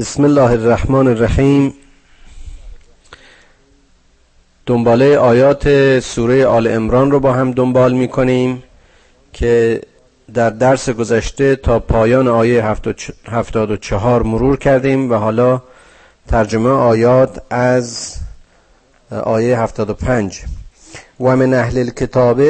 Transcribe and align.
بسم 0.00 0.24
الله 0.24 0.50
الرحمن 0.50 1.06
الرحیم. 1.08 1.74
دنباله 4.66 5.18
آیات 5.18 5.64
سوره 6.00 6.46
آل 6.46 6.66
امران 6.66 7.10
رو 7.10 7.20
با 7.20 7.32
هم 7.32 7.52
دنبال 7.52 7.92
می 7.92 8.08
کنیم 8.08 8.62
که 9.32 9.80
در 10.34 10.50
درس 10.50 10.90
گذشته 10.90 11.56
تا 11.56 11.78
پایان 11.78 12.28
آیه 12.28 12.64
74 13.26 14.22
مرور 14.22 14.56
کردیم 14.56 15.10
و 15.10 15.14
حالا 15.14 15.62
ترجمه 16.28 16.70
آیات 16.70 17.42
از 17.50 18.16
آیه 19.10 19.60
75 19.60 20.42
و 21.20 21.36
من 21.36 21.54
اهل 21.54 21.78
الكتاب 21.78 22.40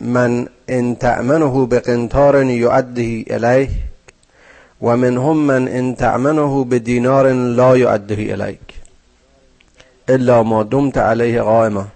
من 0.00 0.48
ان 0.68 0.96
تأمنه 0.96 1.66
بقنطار 1.66 2.44
یعده 2.44 3.24
الیه. 3.30 3.87
و 4.82 4.96
منهم 4.96 5.36
من 5.36 5.68
ان 5.68 5.94
تعمنه 5.94 6.64
بدینار 6.64 7.32
لا 7.32 7.76
یعده 7.76 8.32
الیک 8.32 8.60
الا 10.08 10.42
ما 10.42 10.62
دمت 10.62 10.98
علیه 10.98 11.42
قائما 11.42 11.86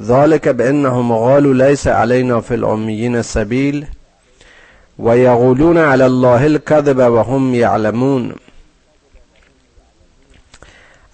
ذلك 0.00 0.48
بانهم 0.48 1.12
قالوا 1.12 1.54
ليس 1.54 1.88
علينا 1.88 2.40
في 2.40 2.54
الأميين 2.54 3.22
سبيل 3.22 3.86
ويقولون 4.98 5.78
على 5.78 6.06
الله 6.06 6.46
الكذب 6.46 6.98
وهم 6.98 7.54
يعلمون. 7.54 8.34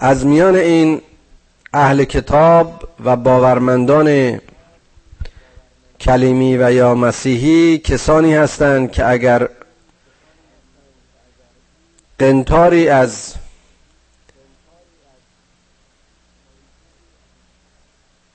از 0.01 0.27
میان 0.27 0.55
این 0.55 1.01
اهل 1.75 2.05
کتاب 2.05 2.89
و 3.05 3.17
باورمندان 3.17 4.41
کلیمی 6.01 6.57
و 6.57 6.73
یا 6.73 6.95
مسیحی 6.95 7.79
کسانی 7.79 8.35
هستند 8.35 8.93
که 8.93 9.09
اگر 9.09 9.49
قنتاری 12.19 12.89
از 12.89 13.35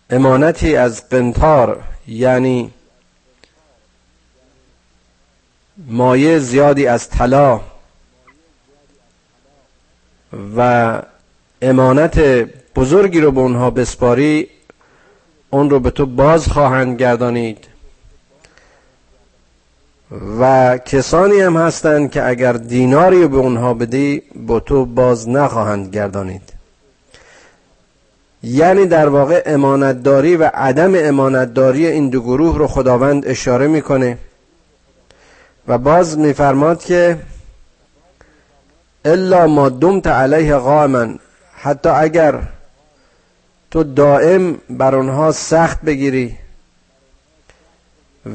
امانتی 0.10 0.76
از 0.76 1.10
قنتار 1.10 1.84
یعنی 2.08 2.72
مایه 5.78 6.40
زیادی 6.40 6.88
از 6.88 7.10
طلا 7.10 7.62
و 10.58 11.02
امانت 11.62 12.20
بزرگی 12.76 13.22
رو 13.22 13.32
به 13.32 13.40
اونها 13.40 13.70
بسپاری 13.70 14.50
اون 15.50 15.70
رو 15.70 15.80
به 15.80 15.92
تو 15.92 16.06
باز 16.06 16.48
خواهند 16.48 17.00
گردانید. 17.00 17.73
و 20.40 20.78
کسانی 20.78 21.42
هم 21.42 21.58
هستند 21.58 22.12
که 22.12 22.28
اگر 22.28 22.54
دیناری 22.54 23.28
به 23.28 23.38
اونها 23.38 23.74
بدی 23.74 24.22
با 24.36 24.60
تو 24.60 24.86
باز 24.86 25.30
نخواهند 25.30 25.96
گردانید. 25.96 26.54
یعنی 28.44 28.86
در 28.86 29.10
واقع 29.10 29.44
امانتداری 29.46 30.36
و 30.36 30.52
عدم 30.54 30.92
امانتداری 30.96 31.88
این 31.88 32.10
دو 32.10 32.22
گروه 32.22 32.58
رو 32.58 32.68
خداوند 32.68 33.28
اشاره 33.28 33.68
می‌کنه 33.68 34.18
و 35.68 35.78
باز 35.78 36.18
میفرماد 36.18 36.84
که 36.84 37.18
الا 39.06 39.48
ما 39.48 39.70
دمت 39.70 40.08
علیه 40.08 40.56
قائما 40.56 41.08
حتی 41.56 41.90
اگر 41.90 42.40
تو 43.72 43.84
دائم 43.84 44.58
بر 44.70 44.96
آنها 44.96 45.32
سخت 45.32 45.82
بگیری 45.82 46.38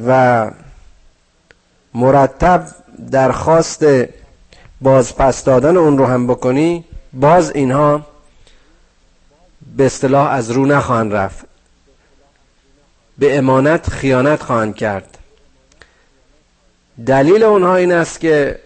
و 0.06 0.50
مرتب 1.94 2.66
درخواست 3.10 3.84
بازپس 4.80 5.44
دادن 5.44 5.76
اون 5.76 5.98
رو 5.98 6.06
هم 6.06 6.26
بکنی 6.26 6.84
باز 7.12 7.50
اینها 7.50 8.06
به 9.76 9.86
اصطلاح 9.86 10.30
از 10.30 10.50
رو 10.50 10.66
نخواهند 10.66 11.14
رفت. 11.14 11.44
به 13.18 13.38
امانت 13.38 13.90
خیانت 13.90 14.42
خواهند 14.42 14.76
کرد. 14.76 15.18
دلیل 17.06 17.42
اونها 17.42 17.76
این 17.76 17.92
است 17.92 18.20
که 18.20 18.58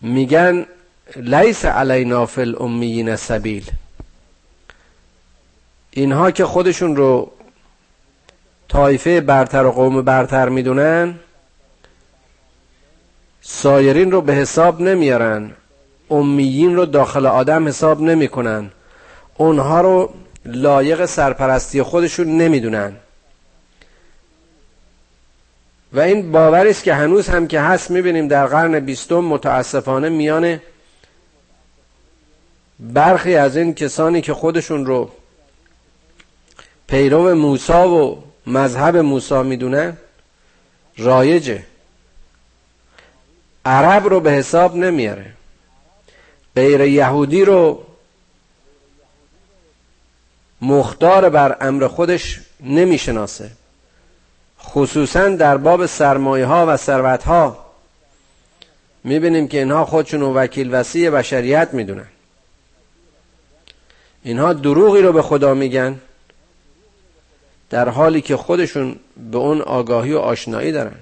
میگن 0.00 0.66
لیس 1.16 1.64
علینا 1.64 2.26
فی 2.26 2.40
الامیین 2.40 3.16
سبیل. 3.16 3.70
اینها 5.90 6.30
که 6.30 6.44
خودشون 6.44 6.96
رو 6.96 7.32
طایفه 8.68 9.20
برتر 9.20 9.64
و 9.64 9.72
قوم 9.72 10.02
برتر 10.02 10.48
می‌دونن 10.48 11.14
سایرین 13.48 14.10
رو 14.10 14.20
به 14.20 14.32
حساب 14.32 14.80
نمیارن. 14.80 15.50
امیین 16.10 16.76
رو 16.76 16.86
داخل 16.86 17.26
آدم 17.26 17.68
حساب 17.68 18.00
نمی‌کنن. 18.00 18.70
اونها 19.36 19.80
رو 19.80 20.14
لایق 20.44 21.06
سرپرستی 21.06 21.82
خودشون 21.82 22.26
نمی‌دونن. 22.26 22.92
و 25.92 26.00
این 26.00 26.32
باوری 26.32 26.70
است 26.70 26.84
که 26.84 26.94
هنوز 26.94 27.28
هم 27.28 27.46
که 27.46 27.60
هست 27.60 27.90
می‌بینیم 27.90 28.28
در 28.28 28.46
قرن 28.46 28.80
بیستم 28.80 29.20
متاسفانه 29.20 30.08
میان 30.08 30.60
برخی 32.80 33.34
از 33.34 33.56
این 33.56 33.74
کسانی 33.74 34.20
که 34.20 34.34
خودشون 34.34 34.86
رو 34.86 35.10
پیرو 36.86 37.34
موسا 37.34 37.88
و 37.88 38.22
مذهب 38.46 38.96
موسا 38.96 39.42
می‌دونن 39.42 39.96
رایجه. 40.96 41.62
عرب 43.66 44.06
رو 44.06 44.20
به 44.20 44.30
حساب 44.30 44.76
نمیاره. 44.76 45.26
غیر 46.56 46.80
یهودی 46.80 47.44
رو 47.44 47.82
مختار 50.60 51.28
بر 51.28 51.56
امر 51.60 51.86
خودش 51.86 52.40
نمی‌شناسه. 52.60 53.50
خصوصا 54.60 55.28
در 55.28 55.56
باب 55.56 55.86
سرمایه 55.86 56.46
ها 56.46 56.66
و 56.68 56.76
ثروت 56.76 57.22
ها 57.22 57.66
می‌بینیم 59.04 59.48
که 59.48 59.58
اینها 59.58 59.84
خودشون 59.84 60.22
وکیل 60.22 60.74
وسیع 60.74 61.10
بشریت 61.10 61.68
می‌دونن. 61.72 62.08
اینها 64.22 64.52
دروغی 64.52 65.02
رو 65.02 65.12
به 65.12 65.22
خدا 65.22 65.54
میگن 65.54 66.00
در 67.70 67.88
حالی 67.88 68.20
که 68.20 68.36
خودشون 68.36 68.96
به 69.30 69.38
اون 69.38 69.62
آگاهی 69.62 70.12
و 70.12 70.18
آشنایی 70.18 70.72
دارن. 70.72 70.96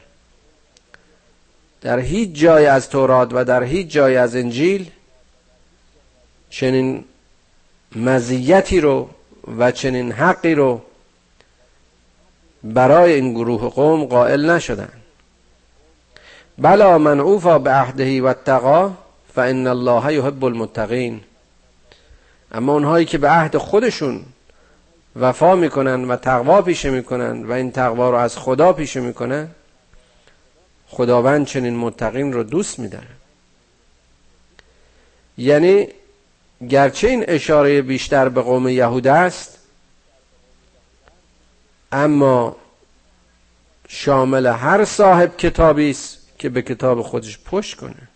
در 1.85 1.99
هیچ 1.99 2.31
جای 2.33 2.67
از 2.67 2.91
تورات 2.91 3.29
و 3.33 3.45
در 3.45 3.63
هیچ 3.63 3.89
جای 3.89 4.17
از 4.17 4.37
انجیل 4.37 4.91
چنین 6.51 7.05
مزیتی 7.97 8.81
رو 8.81 9.09
و 9.59 9.71
چنین 9.71 10.13
حقی 10.13 10.55
رو 10.55 10.83
برای 12.65 13.13
این 13.13 13.33
گروه 13.33 13.71
قوم 13.71 14.05
قائل 14.05 14.51
نشدن. 14.51 14.93
بلا 16.59 16.99
من 16.99 17.21
اوفا 17.21 17.59
به 17.59 17.71
عهدهی 17.71 18.21
و 18.21 18.33
تقا 18.33 18.93
فان 19.35 19.67
الله 19.67 20.15
یحب 20.15 20.45
المتقین. 20.45 21.21
اما 22.53 22.73
اونهایی 22.73 23.07
که 23.07 23.19
به 23.19 23.31
عهد 23.31 23.57
خودشون 23.57 24.23
وفا 25.17 25.57
می‌کنن 25.57 26.05
و 26.05 26.17
تقوا 26.17 26.63
پیشه 26.63 26.91
می‌کنن 26.91 27.45
و 27.45 27.53
این 27.53 27.73
تقوا 27.73 28.11
رو 28.11 28.17
از 28.17 28.39
خدا 28.39 28.73
پیشه 28.73 29.01
می‌کنن 29.01 29.49
خداوند 30.95 31.47
چنین 31.47 31.77
متقین 31.77 32.33
رو 32.33 32.43
دوست 32.43 32.79
میداره. 32.79 33.07
یعنی 35.39 35.89
گرچه 36.69 37.09
این 37.09 37.25
اشاره 37.29 37.83
بیشتر 37.83 38.29
به 38.29 38.43
قوم 38.43 38.69
یهود 38.69 39.07
است 39.07 39.59
اما 41.93 42.57
شامل 43.89 44.47
هر 44.47 44.85
صاحب 44.85 45.37
کتابی 45.37 45.91
است 45.91 46.19
که 46.39 46.49
به 46.49 46.63
کتاب 46.63 47.03
خودش 47.03 47.39
پشت 47.39 47.77
کنه. 47.77 48.09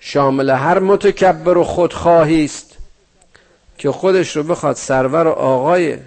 شامل 0.00 0.50
هر 0.50 0.78
متکبر 0.78 1.58
و 1.58 1.64
خودخواهی 1.64 2.44
است 2.44 2.76
که 3.78 3.90
خودش 3.90 4.36
رو 4.36 4.42
بخواد 4.42 4.76
سرور 4.76 5.26
و 5.26 5.30
آقای 5.30 5.98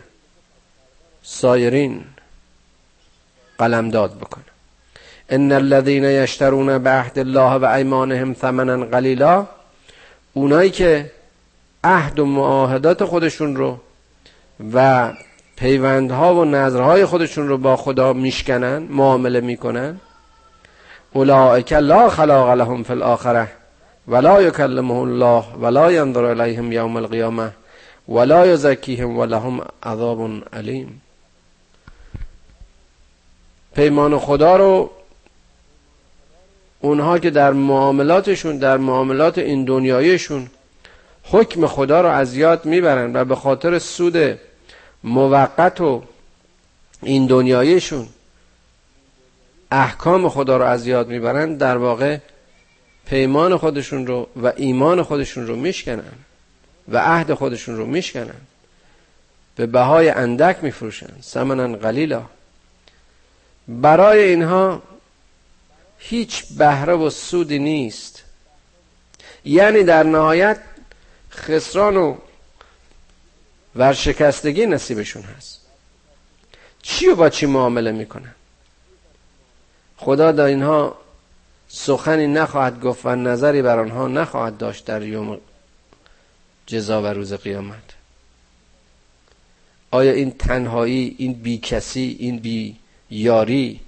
سایرین 1.23 2.05
قلمداد 3.59 4.17
بکنه. 4.17 4.43
ان 5.29 5.51
الذين 5.51 6.03
یشترون 6.03 6.77
بعهد 6.77 7.19
الله 7.19 7.53
و 7.53 7.65
ایمانهم 7.65 8.33
ثمنا 8.33 8.85
قلیلا 8.85 9.45
اونایی 10.33 10.69
که 10.69 11.11
عهد 11.83 12.19
و 12.19 12.25
معاهدات 12.25 13.05
خودشون 13.05 13.55
رو 13.55 13.77
و 14.73 15.09
پیوندها 15.55 16.35
و 16.35 16.45
نظرهای 16.45 17.05
خودشون 17.05 17.47
رو 17.47 17.57
با 17.57 17.75
خدا 17.75 18.13
میشکنن 18.13 18.77
معامله 18.77 19.41
می‌کنن 19.41 19.99
اولئک 21.13 21.73
لا 21.73 22.09
خلاق 22.09 22.49
لهم 22.49 22.83
فی 22.83 22.93
الاخره 22.93 23.47
ولا 24.07 24.41
یکلمهم 24.41 24.97
الله 24.97 25.43
ولا 25.61 25.91
ینظر 25.91 26.25
الیهم 26.25 26.71
یوم 26.71 26.97
القیامه 26.97 27.51
ولا 28.09 28.47
یزکیهم 28.47 29.17
ولهم 29.17 29.61
عذاب 29.83 30.29
علیم. 30.53 31.01
پیمان 33.77 34.19
خدا 34.19 34.55
رو 34.55 34.91
اونها 36.79 37.19
که 37.19 37.29
در 37.29 37.51
معاملاتشون 37.51 38.57
در 38.57 38.77
معاملات 38.77 39.37
این 39.37 39.65
دنیایشون 39.65 40.47
حکم 41.23 41.67
خدا 41.67 42.01
رو 42.01 42.09
از 42.09 42.35
یاد 42.35 42.65
می‌برن 42.65 43.15
و 43.15 43.25
به 43.25 43.35
خاطر 43.35 43.79
سود 43.79 44.39
موقت 45.03 45.81
و 45.81 46.03
این 47.01 47.27
دنیایشون 47.27 48.07
احکام 49.71 50.29
خدا 50.29 50.57
رو 50.57 50.65
از 50.65 50.87
یاد 50.87 51.07
می‌برن 51.07 51.55
در 51.55 51.77
واقع 51.77 52.17
پیمان 53.05 53.57
خودشون 53.57 54.07
رو 54.07 54.27
و 54.43 54.53
ایمان 54.55 55.03
خودشون 55.03 55.47
رو 55.47 55.55
میشکنن 55.55 56.13
و 56.87 56.97
عهد 56.97 57.33
خودشون 57.33 57.77
رو 57.77 57.85
میشکنن. 57.85 58.41
به 59.55 59.65
بهای 59.65 60.09
اندک 60.09 60.57
میفروشن. 60.61 61.09
سمنن 61.21 61.75
قلیلا. 61.75 62.21
برای 63.67 64.23
اینها 64.23 64.81
هیچ 65.99 66.45
بهره 66.45 66.93
و 66.93 67.09
سودی 67.09 67.59
نیست. 67.59 68.23
یعنی 69.45 69.83
در 69.83 70.03
نهایت 70.03 70.59
خسران 71.31 71.97
و 71.97 72.17
ورشکستگی 73.75 74.65
نصیبشون 74.65 75.21
هست. 75.23 75.61
چی 76.81 77.07
و 77.07 77.15
با 77.15 77.29
چی 77.29 77.45
معامله 77.45 77.91
می‌کنن؟ 77.91 78.35
خدا 79.97 80.31
در 80.31 80.43
اینها 80.43 80.97
سخنی 81.67 82.27
نخواهد 82.27 82.81
گفت 82.81 83.05
و 83.05 83.15
نظری 83.15 83.61
بر 83.61 83.79
آنها 83.79 84.07
نخواهد 84.07 84.57
داشت 84.57 84.85
در 84.85 85.03
یوم 85.03 85.39
جزا 86.67 87.01
و 87.01 87.05
روز 87.05 87.33
قیامت. 87.33 87.83
آیا 89.91 90.11
این 90.11 90.31
تنهایی 90.31 91.15
این 91.17 91.33
بی 91.33 91.57
کسی 91.57 92.17
این 92.19 92.39
بی 92.39 92.75
یاری. 93.09 93.79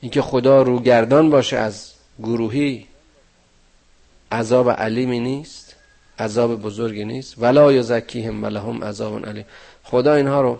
اینکه 0.00 0.22
خدا 0.22 0.62
روگردان 0.62 1.30
باشه 1.30 1.56
از 1.56 1.92
گروهی 2.22 2.86
عذاب 4.32 4.70
علیمی 4.70 5.20
نیست 5.20 5.76
عذاب 6.18 6.62
بزرگی 6.62 7.04
نیست. 7.04 7.34
ولا 7.38 7.72
یزکیهم 7.72 8.44
ولهم 8.44 8.84
عذاب 8.84 9.26
علیم. 9.26 9.44
خدا 9.84 10.14
اینها 10.14 10.40
رو 10.40 10.58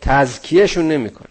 تزکیهشون 0.00 0.88
نمی‌کنه. 0.88 1.28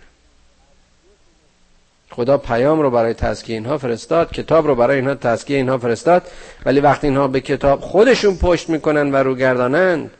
خدا 2.11 2.37
پیام 2.37 2.81
رو 2.81 2.91
برای 2.91 3.13
تزکیه 3.13 3.55
اینها 3.55 3.77
فرستاد 3.77 4.31
کتاب 4.31 4.67
رو 4.67 4.75
برای 4.75 4.95
اینها 4.95 5.15
تزکیه 5.15 5.57
اینها 5.57 5.77
فرستاد 5.77 6.27
ولی 6.65 6.79
وقتی 6.79 7.07
اینها 7.07 7.27
به 7.27 7.41
کتاب 7.41 7.81
خودشون 7.81 8.37
پشت 8.37 8.69
می‌کنن 8.69 9.11
و 9.11 9.15
روگردانند 9.15 10.11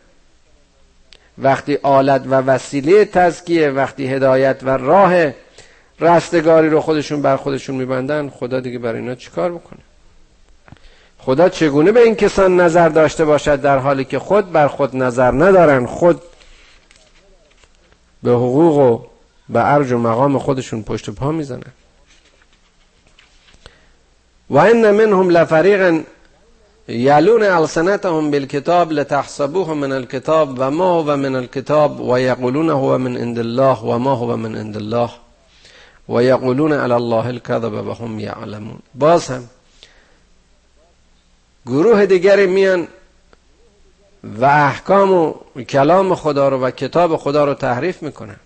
وقتی 1.42 1.78
آلت 1.84 2.22
و 2.26 2.34
وسیله 2.34 3.06
تزکیه 3.06 3.70
وقتی 3.70 4.08
هدایت 4.08 4.60
و 4.64 4.70
راه 4.70 5.34
رستگاری 6.00 6.70
رو 6.70 6.82
خودشون 6.82 7.22
بر 7.22 7.36
خودشون 7.36 7.76
میبندن 7.76 8.30
خدا 8.30 8.60
دیگه 8.60 8.80
برای 8.80 9.00
اینا 9.00 9.16
چیکار 9.16 9.52
بکنه؟ 9.52 9.80
خدا 11.18 11.50
چگونه 11.50 11.92
به 11.92 12.00
این 12.00 12.16
کسان 12.16 12.60
نظر 12.60 12.90
داشته 12.90 13.26
باشد 13.26 13.62
در 13.62 13.78
حالی 13.78 14.06
که 14.06 14.20
خود 14.20 14.52
بر 14.52 14.68
خود 14.68 14.96
نظر 14.96 15.32
ندارن؟ 15.32 15.86
خود 15.86 16.22
به 18.24 18.32
حقوق 18.32 18.78
و 18.78 19.06
به 19.50 19.60
عرج 19.60 19.92
و 19.92 19.98
مقام 19.98 20.40
خودشون 20.40 20.84
پشت 20.84 21.10
پا 21.10 21.32
می‌زنن. 21.32 21.72
و 24.50 24.58
ان 24.58 24.92
منهم 24.92 25.30
لفریقا 25.30 26.02
یلون 26.90 27.44
السنتهم 27.44 28.32
بالکتاب 28.32 28.92
لتحسبوه 28.92 29.74
من 29.74 29.92
الكتاب 29.92 30.60
و 30.60 30.72
ما 30.72 31.02
هو 31.02 31.16
من 31.16 31.36
الكتاب 31.36 32.00
و 32.00 32.20
یقولون 32.20 32.70
هو 32.70 32.98
من 32.98 33.18
عند 33.18 33.40
الله 33.40 33.80
و 33.80 33.98
ما 33.98 34.14
هو 34.16 34.36
من 34.36 34.56
عند 34.56 34.78
الله 34.78 35.10
و 36.10 36.24
یقولون 36.24 36.74
علی 36.74 36.94
الله 36.94 37.26
الكذب 37.26 37.74
و 37.88 37.94
هم 37.94 38.20
یعلمون. 38.20 38.80
باز 38.96 39.28
هم 39.28 39.44
گروه 41.66 42.06
دیگری 42.06 42.48
میان 42.48 42.88
و 44.24 44.46
احکام 44.46 45.12
و 45.12 45.34
کلام 45.70 46.16
خدا 46.16 46.50
رو 46.50 46.60
و 46.60 46.72
کتاب 46.72 47.18
خدا 47.18 47.46
رو 47.46 47.54
تحریف 47.54 48.04
می‌کنن. 48.04 48.40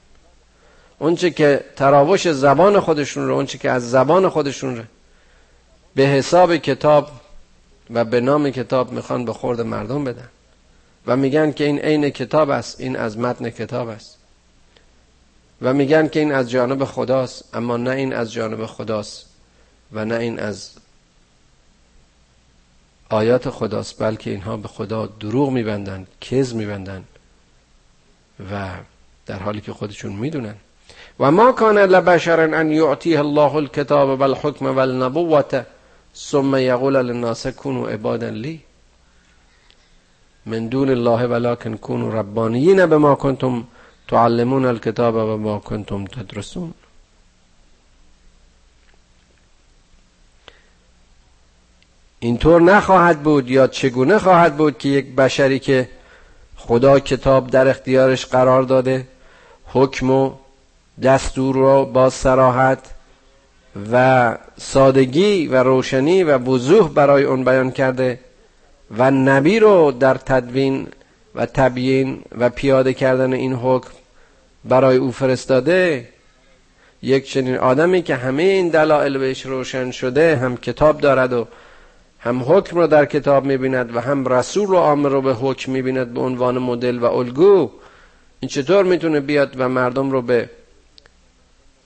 اونچه 1.00 1.32
که 1.32 1.64
تراوش 1.76 2.28
زبان 2.28 2.80
خودشون 2.80 3.28
رو 3.28 3.36
اونچه 3.36 3.58
که 3.58 3.72
از 3.72 3.92
زبان 3.92 4.30
خودشون 4.30 4.78
رو 4.78 4.84
به 5.96 6.04
حساب 6.04 6.56
کتاب 6.56 7.10
و 7.90 8.06
به 8.06 8.22
نام 8.22 8.50
کتاب 8.50 8.92
می‌خوان 8.92 9.26
به 9.26 9.34
خورد 9.34 9.62
مردم 9.62 10.04
بدن. 10.04 10.30
و 11.08 11.16
میگن 11.16 11.52
که 11.52 11.64
این 11.64 11.80
عین 11.80 12.10
کتاب 12.10 12.50
است 12.50 12.82
این 12.82 12.96
از 12.96 13.18
متن 13.18 13.50
کتاب 13.50 13.88
است. 13.88 14.18
و 15.62 15.74
میگن 15.74 16.08
که 16.08 16.20
این 16.20 16.32
از 16.32 16.50
جانب 16.50 16.86
خداست 16.86 17.56
اما 17.56 17.78
نه 17.78 17.92
این 17.92 18.14
از 18.14 18.34
جانب 18.34 18.66
خداست 18.66 19.26
و 19.92 20.06
نه 20.06 20.16
این 20.16 20.40
از 20.40 20.70
آیات 23.10 23.50
خداست 23.50 24.00
بلکه 24.00 24.30
اینها 24.30 24.58
به 24.58 24.68
خدا 24.68 25.06
دروغ 25.06 25.50
میبندن 25.50 26.08
کز 26.22 26.56
میبندن 26.56 27.04
و 28.52 28.70
در 29.26 29.40
حالی 29.40 29.62
که 29.62 29.74
خودشون 29.74 30.14
می‌دونن. 30.14 30.56
و 31.20 31.32
ما 31.32 31.52
کان 31.52 31.78
لبشر 31.78 32.40
ان 32.40 32.72
یعطیه 32.72 33.20
الله 33.20 33.56
الكتاب 33.56 34.20
والحکم 34.20 34.66
والنبوة 34.66 35.66
ثم 36.16 36.56
یقول 36.56 36.94
للناس 36.94 37.48
كونوا 37.48 37.90
عبادا 37.90 38.30
لی 38.30 38.60
من 40.46 40.70
دون 40.70 40.90
الله 40.90 41.28
ولكن 41.28 41.78
كونوا 41.78 42.10
ربانیین 42.10 42.86
بما 42.86 43.16
کنتم 43.16 43.64
تعلمون 44.08 44.66
الكتاب 44.66 45.16
و 45.16 45.38
ما 45.38 45.60
کنتم 45.60 46.06
تدرسون. 46.06 46.74
اینطور 52.20 52.62
نخواهد 52.62 53.24
بود 53.24 53.50
یا 53.50 53.68
چگونه 53.68 54.20
خواهد 54.20 54.58
بود 54.58 54.78
که 54.78 54.90
یک 54.90 55.16
بشری 55.16 55.60
که 55.60 55.90
خدا 56.56 57.00
کتاب 57.00 57.48
در 57.48 57.68
اختیارش 57.68 58.26
قرار 58.26 58.64
داده 58.64 59.08
حکم 59.66 60.10
و 60.10 60.32
دستور 61.04 61.56
رو 61.56 61.86
با 61.86 62.10
سراحت 62.10 62.93
و 63.92 64.38
سادگی 64.58 65.48
و 65.48 65.64
روشنی 65.64 66.24
و 66.24 66.38
وضوح 66.38 66.90
برای 66.90 67.24
اون 67.24 67.44
بیان 67.44 67.72
کرده 67.72 68.20
و 68.98 69.12
نبی 69.12 69.60
رو 69.60 69.92
در 69.92 70.16
تدوین 70.16 70.88
و 71.36 71.46
تبیین 71.46 72.22
و 72.38 72.50
پیاده 72.50 72.94
کردن 72.94 73.34
این 73.34 73.54
حکم 73.54 73.92
برای 74.66 74.98
او 74.98 75.12
فرستاده 75.12 76.10
یک 77.02 77.30
چنین 77.32 77.58
آدمی 77.58 78.02
که 78.02 78.16
همه 78.16 78.44
این 78.44 78.70
دلایل 78.70 79.18
بهش 79.18 79.46
روشن 79.46 79.92
شده 79.92 80.36
هم 80.36 80.58
کتاب 80.58 81.02
دارد 81.02 81.34
و 81.34 81.48
هم 82.20 82.44
حکم 82.48 82.78
رو 82.78 82.88
در 82.88 83.06
کتاب 83.06 83.46
می‌بیند 83.46 83.96
و 83.96 84.00
هم 84.00 84.28
رسول 84.28 84.70
و 84.70 84.76
آمر 84.76 85.10
رو 85.10 85.22
به 85.22 85.34
حکم 85.34 85.72
می‌بیند 85.72 86.14
به 86.14 86.20
عنوان 86.22 86.58
مدل 86.58 87.00
و 87.00 87.06
الگو 87.06 87.72
این 88.40 88.50
چطور 88.50 88.86
می‌تونه 88.86 89.20
بیاد 89.20 89.54
و 89.58 89.70
مردم 89.70 90.12
رو 90.12 90.22
به 90.22 90.50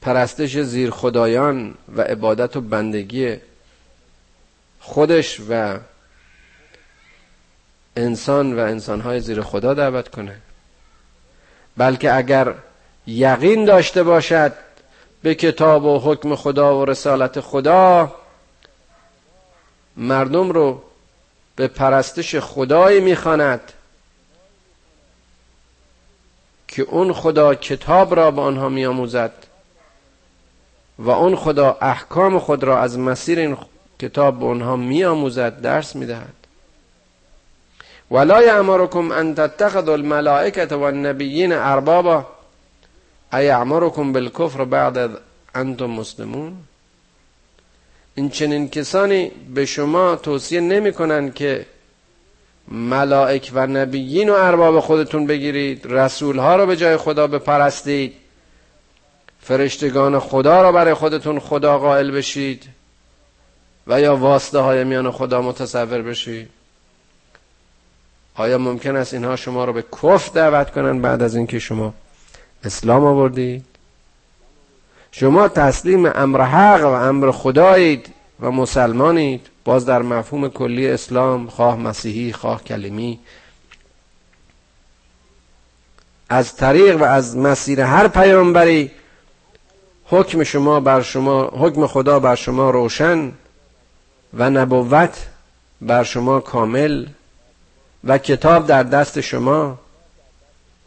پرستش 0.01 0.58
زیر 0.58 0.89
خدایان 0.89 1.75
و 1.96 2.01
عبادت 2.01 2.56
و 2.56 2.62
بندگی 2.62 3.38
خودش 4.80 5.42
و 5.50 5.80
انسان 7.96 8.60
و 8.60 8.60
انسانهای 8.60 9.20
زیر 9.20 9.42
خدا 9.42 9.74
دعوت 9.74 10.08
کنه. 10.08 10.38
بلکه 11.77 12.13
اگر 12.13 12.54
یقین 13.08 13.66
داشته 13.66 14.04
باشد 14.04 14.54
به 15.22 15.36
کتاب 15.36 15.86
و 15.86 16.00
حکم 16.00 16.36
خدا 16.36 16.80
و 16.80 16.86
رسالت 16.86 17.39
خدا 17.39 18.16
مردم 19.98 20.51
رو 20.51 20.84
به 21.56 21.68
پرستش 21.68 22.36
خدایی 22.36 23.00
می‌خواند 23.00 23.74
که 26.68 26.82
اون 26.82 27.13
خدا 27.13 27.56
کتاب 27.56 28.16
را 28.16 28.32
به 28.32 28.42
آنها 28.42 28.70
میآموزد. 28.70 29.47
و 31.00 31.10
اون 31.10 31.36
خدا 31.36 31.77
احکام 31.82 32.39
خود 32.39 32.63
را 32.63 32.80
از 32.82 33.00
مسیر 33.00 33.39
این 33.39 33.58
کتاب 34.00 34.39
به 34.39 34.46
آنها 34.46 34.75
میآموزد 34.75 35.62
درس 35.62 35.96
می‌دهد. 35.96 36.34
ولا 38.12 38.44
یامرکم 38.44 39.12
ان 39.12 39.36
تتخذوا 39.36 39.94
الملائکه 39.94 40.66
والنبیین 40.66 41.54
اربابا 41.54 42.25
ایعمرکم 43.34 44.13
بالکفر 44.13 44.66
بعد 44.66 45.10
انتم 45.56 45.86
مسلمون؟ 45.86 46.54
این 48.16 48.30
چنین 48.30 48.70
کسانی 48.70 49.32
به 49.54 49.66
شما 49.66 50.16
توصیه 50.16 50.62
نمی 50.62 50.94
کنند 50.94 51.34
که 51.34 51.66
ملائک 52.68 53.51
و 53.54 53.68
نبیین 53.68 54.30
و 54.30 54.34
ارباب 54.34 54.80
خودتون 54.80 55.27
بگیرید 55.27 55.82
رسول 55.86 56.38
ها 56.38 56.56
رو 56.56 56.66
به 56.66 56.75
جای 56.75 56.98
خدا 56.98 57.27
بپرستید. 57.27 58.13
فرشتگان 59.48 60.20
خدا 60.20 60.62
را 60.62 60.72
برای 60.72 60.94
خودتون 60.94 61.39
خدا 61.39 61.80
قائل 61.80 62.12
بشید 62.12 62.63
و 63.88 64.01
یا 64.01 64.16
واسطه 64.16 64.60
های 64.60 64.84
میان 64.84 65.12
خدا 65.12 65.42
متصور 65.42 66.01
بشید. 66.01 66.50
آیا 68.36 68.58
ممکن 68.58 68.96
است 68.96 69.13
اینها 69.13 69.36
شما 69.36 69.66
رو 69.66 69.74
به 69.74 69.82
کف 70.04 70.34
دعوت 70.34 70.72
کنن 70.72 71.01
بعد 71.01 71.22
از 71.22 71.36
اینکه 71.36 71.60
شما 71.60 71.94
اسلام 72.63 73.04
آوردید؟ 73.04 73.66
شما 75.12 75.48
تسلیم 75.48 76.06
امر 76.06 76.42
حق 76.42 76.84
و 76.84 76.92
امر 76.92 77.32
خدایید 77.32 78.13
و 78.39 78.51
مسلمانید. 78.51 79.48
باز 79.66 79.86
در 79.86 80.01
مفهوم 80.01 80.50
کلی 80.50 80.88
اسلام 80.88 81.48
خواه 81.48 81.80
مسیحی 81.80 82.34
خواه 82.34 82.63
کلمی. 82.63 83.20
از 86.30 86.56
طریق 86.56 87.01
و 87.01 87.04
از 87.04 87.38
مسیر 87.38 87.82
هر 87.82 88.08
پیامبری 88.08 88.92
حکم 90.10 90.44
شما 90.44 90.80
بر 90.80 91.02
شما 91.02 91.44
حکم 91.44 91.88
خدا 91.88 92.20
بر 92.20 92.36
شما 92.36 92.70
روشن 92.70 93.32
و 94.34 94.50
نبوت 94.50 95.28
بر 95.82 96.04
شما 96.04 96.40
کامل 96.40 97.06
و 98.04 98.18
کتاب 98.18 98.68
در 98.68 98.84
دست 98.84 99.22
شما 99.22 99.80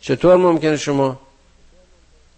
چطور 0.00 0.36
ممکن 0.36 0.76
شما 0.76 1.20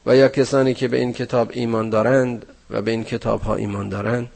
و 0.07 0.17
یا 0.17 0.29
کسانی 0.29 0.75
که 0.75 0.89
به 0.89 0.97
این 0.97 1.12
کتاب 1.12 1.51
ایمان 1.55 1.91
دارند 1.91 2.47
و 2.71 2.83
به 2.83 2.91
این 2.91 3.05
کتاب 3.05 3.43
ها 3.43 3.55
ایمان 3.55 3.89
دارند 3.89 4.31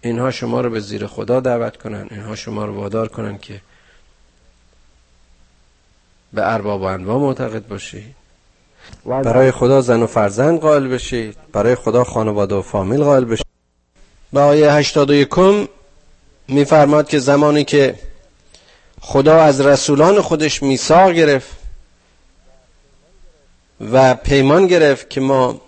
اینها 0.00 0.30
شما 0.30 0.60
رو 0.60 0.70
به 0.70 0.80
زیر 0.80 1.06
خدا 1.06 1.40
دعوت 1.40 1.76
کنند 1.76 2.08
اینها 2.10 2.34
شما 2.34 2.64
رو 2.64 2.74
وادار 2.74 3.08
کنند 3.08 3.40
که 3.40 3.60
به 6.32 6.52
ارباب 6.52 6.80
و 6.80 6.84
انواع 6.84 7.18
معتقد 7.18 7.66
باشید. 7.66 8.25
برای 9.06 9.50
خدا 9.50 9.80
زن 9.80 10.02
و 10.02 10.06
فرزند 10.06 10.60
قائل 10.60 10.88
بشید. 10.88 11.36
برای 11.52 11.74
خدا 11.74 12.04
خانواده 12.04 12.54
و 12.54 12.62
فامیل 12.62 13.04
قائل 13.04 13.24
بشید. 13.24 13.46
به 14.32 14.40
آیه 14.40 14.72
81 14.72 15.28
میفرماد 16.48 17.08
که 17.08 17.18
زمانی 17.18 17.64
که 17.64 17.94
خدا 19.00 19.40
از 19.40 19.60
رسولان 19.60 20.20
خودش 20.20 20.62
میثاق 20.62 21.12
گرفت 21.12 21.56
و 23.92 24.14
پیمان 24.14 24.66
گرفت 24.66 25.10
که 25.10 25.20
ما 25.20 25.60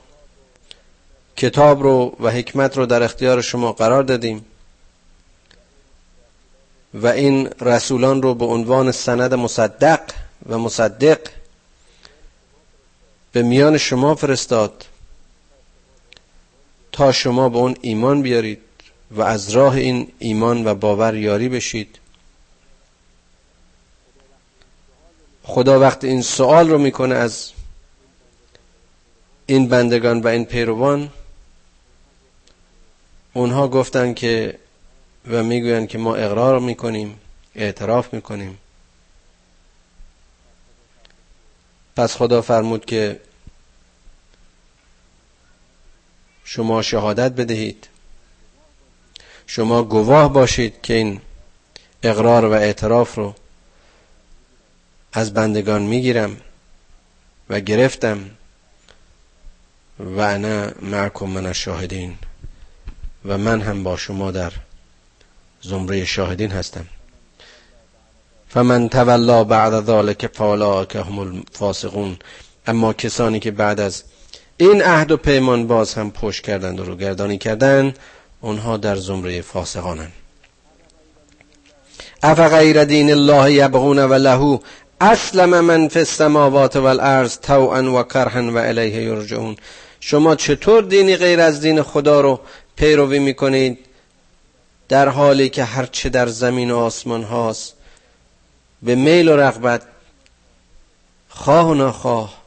کتاب 1.36 1.82
رو 1.82 2.16
و 2.20 2.30
حکمت 2.30 2.76
رو 2.76 2.86
در 2.86 3.02
اختیار 3.02 3.40
شما 3.40 3.72
قرار 3.72 4.02
دادیم 4.02 4.44
و 6.94 7.06
این 7.06 7.50
رسولان 7.60 8.22
رو 8.22 8.34
به 8.34 8.44
عنوان 8.44 8.92
سند 8.92 9.34
مصدق 9.34 10.00
و 10.48 10.58
مصدق 10.58 11.18
به 13.32 13.42
میان 13.42 13.78
شما 13.78 14.14
فرستاد 14.14 14.84
تا 16.92 17.12
شما 17.12 17.48
به 17.48 17.58
اون 17.58 17.76
ایمان 17.80 18.22
بیارید 18.22 18.60
و 19.10 19.22
از 19.22 19.50
راه 19.50 19.74
این 19.74 20.12
ایمان 20.18 20.66
و 20.66 20.74
باور 20.74 21.16
یاری 21.16 21.48
بشید. 21.48 21.98
خدا 25.42 25.80
وقتی 25.80 26.06
این 26.06 26.22
سوال 26.22 26.70
رو 26.70 26.78
می‌کنه 26.78 27.14
از 27.14 27.52
این 29.46 29.68
بندگان 29.68 30.20
و 30.20 30.26
این 30.26 30.44
پیروان 30.44 31.10
اونها 33.32 33.68
گفتن 33.68 34.14
که 34.14 34.58
و 35.30 35.42
می‌گویند 35.42 35.88
که 35.88 35.98
ما 35.98 36.16
اقرار 36.16 36.58
می‌کنیم 36.58 37.20
اعتراف 37.54 38.14
می‌کنیم. 38.14 38.58
پس 41.98 42.16
خدا 42.16 42.42
فرمود 42.42 42.84
که 42.84 43.20
شما 46.44 46.82
شهادت 46.82 47.32
بدهید. 47.32 47.88
شما 49.46 49.82
گواه 49.82 50.32
باشید 50.32 50.82
که 50.82 50.94
این 50.94 51.20
اقرار 52.02 52.44
و 52.44 52.52
اعتراف 52.52 53.14
رو 53.14 53.34
از 55.12 55.34
بندگان 55.34 55.82
می‌گیرم 55.82 56.36
و 57.50 57.60
گرفتم 57.60 58.30
و 59.98 60.20
انا 60.20 60.70
معکم 60.82 61.26
من 61.26 61.46
الشاهدین 61.46 62.18
و 63.24 63.38
من 63.38 63.60
هم 63.60 63.84
با 63.84 63.96
شما 63.96 64.30
در 64.30 64.52
زمره 65.62 66.04
شاهدین 66.04 66.50
هستم. 66.50 66.86
فمن 68.48 68.88
تولا 68.88 69.44
بعد 69.44 69.84
ذلك 69.86 70.18
که 70.88 71.00
هم 71.00 71.18
الفاسقون. 71.18 72.16
اما 72.66 72.92
کسانی 72.92 73.40
که 73.40 73.50
بعد 73.50 73.80
از 73.80 74.02
این 74.56 74.82
عهد 74.82 75.10
و 75.10 75.16
پیمان 75.16 75.66
باز 75.66 75.94
هم 75.94 76.10
پشت 76.10 76.44
کردند 76.44 76.80
و 76.80 76.84
رو 76.84 76.96
گردانی 76.96 77.38
کردند 77.38 77.98
اونها 78.40 78.76
در 78.76 78.96
زمره 78.96 79.40
فاسقانند. 79.40 80.12
افغیر 82.22 82.84
دین 82.84 83.10
الله 83.10 83.52
یبغون 83.52 83.98
و 83.98 84.14
له 84.14 84.60
اسلم 85.00 85.60
من 85.60 85.88
فی 85.88 85.98
السماوات 85.98 86.76
والارض 86.76 87.38
طوعا 87.38 88.00
و 88.00 88.02
کرها 88.02 88.52
و 88.52 88.56
الیه 88.56 89.02
یرجعون. 89.02 89.56
شما 90.00 90.34
چطور 90.34 90.82
دینی 90.82 91.16
غیر 91.16 91.40
از 91.40 91.60
دین 91.60 91.82
خدا 91.82 92.20
رو 92.20 92.40
پیروی 92.76 93.18
می‌کنید؟ 93.18 93.78
در 94.88 95.08
حالی 95.08 95.48
که 95.48 95.64
هرچه 95.64 96.08
در 96.08 96.26
زمین 96.26 96.70
و 96.70 96.78
آسمان 96.78 97.22
هاست 97.22 97.74
به 98.82 98.94
میل 98.94 99.28
و 99.28 99.36
رغبت 99.36 99.82
خواه 101.28 101.68
و 101.68 101.74
نخواه 101.74 102.42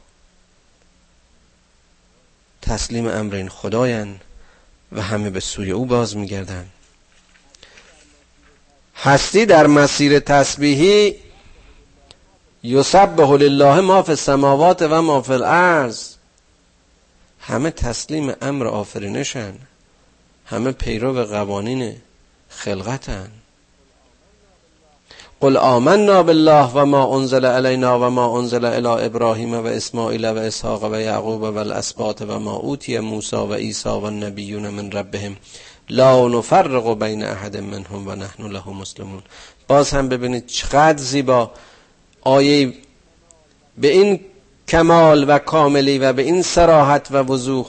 تسلیم 2.62 3.06
امر 3.06 3.34
این 3.34 3.48
خداین 3.48 4.20
و 4.92 5.02
همه 5.02 5.30
به 5.30 5.40
سوی 5.40 5.70
او 5.70 5.86
باز 5.86 6.16
میگردن 6.16 6.68
هستی 8.96 9.46
در 9.46 9.66
مسیر 9.66 10.18
تسبیحی 10.18 11.16
یسبح 12.62 13.30
لله 13.30 13.80
ما 13.80 14.02
فی 14.02 14.12
السماوات 14.12 14.82
و 14.82 15.02
ما 15.02 15.22
فی 15.22 15.32
الارض. 15.32 16.14
همه 17.40 17.70
تسلیم 17.70 18.32
امر 18.42 18.66
آفرینشن 18.66 19.54
همه 20.46 20.72
پیرو 20.72 21.24
قوانین 21.24 21.96
خلقتن. 22.48 23.30
قل 25.42 25.56
آمنا 25.56 26.22
بالله 26.22 26.70
و 26.74 26.86
ما 26.86 27.16
انزل 27.16 27.44
علینا 27.44 27.98
و 27.98 28.10
ما 28.10 28.38
انزل 28.38 28.64
الى 28.64 29.06
ابراهیم 29.06 29.54
و 29.54 29.66
اسماعیل 29.66 30.24
و 30.24 30.38
اسحاق 30.38 30.84
و 30.92 31.00
یعقوب 31.00 31.42
و 31.42 31.58
الاسباط 31.58 32.22
و 32.28 32.38
ما 32.38 32.56
اوتی 32.56 32.98
موسی 32.98 33.36
و 33.36 33.54
عیسی 33.54 33.88
و 33.88 34.04
النبیون 34.04 34.68
من 34.68 34.90
ربهم 34.90 35.36
لا 35.90 36.28
نفرق 36.28 36.98
بین 36.98 37.24
احد 37.24 37.56
منهم 37.56 38.08
و 38.08 38.14
نحن 38.14 38.52
له 38.52 38.68
مسلمون. 38.68 39.22
باز 39.68 39.90
هم 39.90 40.08
ببینید 40.08 40.46
چقدر 40.46 41.02
زیبا. 41.02 41.50
آیه 42.20 42.74
به 43.78 43.88
این 43.88 44.20
کمال 44.68 45.24
و 45.28 45.38
کاملی 45.38 45.98
و 45.98 46.12
به 46.12 46.22
این 46.22 46.42
سراحت 46.42 47.08
و 47.10 47.16
وضوح 47.16 47.66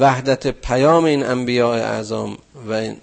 وحدت 0.00 0.46
پیام 0.46 1.04
این 1.04 1.26
انبیاء 1.26 1.74
اعظام 1.74 2.38
و 2.66 2.72
این 2.72 2.96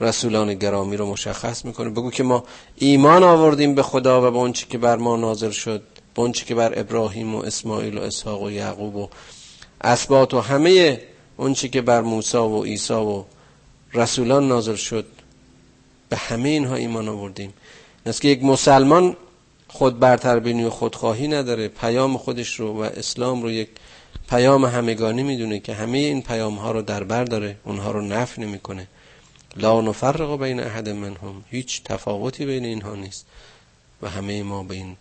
رسولان 0.00 0.54
گرامی 0.54 0.96
رو 0.96 1.06
مشخص 1.06 1.64
می‌کنه. 1.64 1.90
بگو 1.90 2.10
که 2.10 2.22
ما 2.22 2.44
ایمان 2.76 3.22
آوردیم 3.22 3.74
به 3.74 3.82
خدا 3.82 4.28
و 4.28 4.30
به 4.30 4.38
اونچه 4.38 4.66
که 4.66 4.78
بر 4.78 4.96
ما 4.96 5.16
نازل 5.16 5.50
شد 5.50 5.82
به 6.14 6.22
اونچه 6.22 6.44
که 6.44 6.54
بر 6.54 6.78
ابراهیم 6.78 7.34
و 7.34 7.38
اسماعیل 7.38 7.98
و 7.98 8.00
اسحاق 8.00 8.42
و 8.42 8.50
یعقوب 8.50 8.96
و 8.96 9.08
اسباط 9.80 10.34
و 10.34 10.40
همه 10.40 11.00
اونچه 11.36 11.68
که 11.68 11.80
بر 11.80 12.00
موسی 12.00 12.36
و 12.36 12.62
عیسی 12.62 12.94
و 12.94 13.24
رسولان 13.94 14.48
نازل 14.48 14.74
شد 14.74 15.06
به 16.08 16.16
همه 16.16 16.48
اینها 16.48 16.74
ایمان 16.74 17.08
آوردیم. 17.08 17.54
است 18.06 18.20
که 18.20 18.28
یک 18.28 18.44
مسلمان 18.44 19.16
خود 19.68 19.98
برتربینی 19.98 20.64
و 20.64 20.70
خودخواهی 20.70 21.28
نداره 21.28 21.68
پیام 21.68 22.16
خودش 22.16 22.60
رو 22.60 22.72
و 22.72 22.80
اسلام 22.80 23.42
رو 23.42 23.50
یک 23.50 23.68
پیام 24.30 24.64
همگانی 24.64 25.22
می‌دونه 25.22 25.58
که 25.60 25.74
همه 25.74 25.98
این 25.98 26.22
پیام 26.22 26.54
ها 26.54 26.70
رو 26.72 26.82
در 26.82 27.04
بر 27.04 27.24
داره 27.24 27.56
اونها 27.64 27.90
رو 27.90 28.02
نف 28.02 28.38
نمی‌کنه. 28.38 28.88
لا 29.56 29.80
نفرق 29.80 30.38
بین 30.38 30.60
احد 30.60 30.88
منهم. 30.88 31.44
هیچ 31.50 31.82
تفاوتی 31.84 32.46
بین 32.46 32.64
اینها 32.64 32.94
نیست. 32.94 33.26
و 34.02 34.08
همه 34.08 34.42
ما 34.42 34.62
به 34.62 34.74
این 34.74 34.96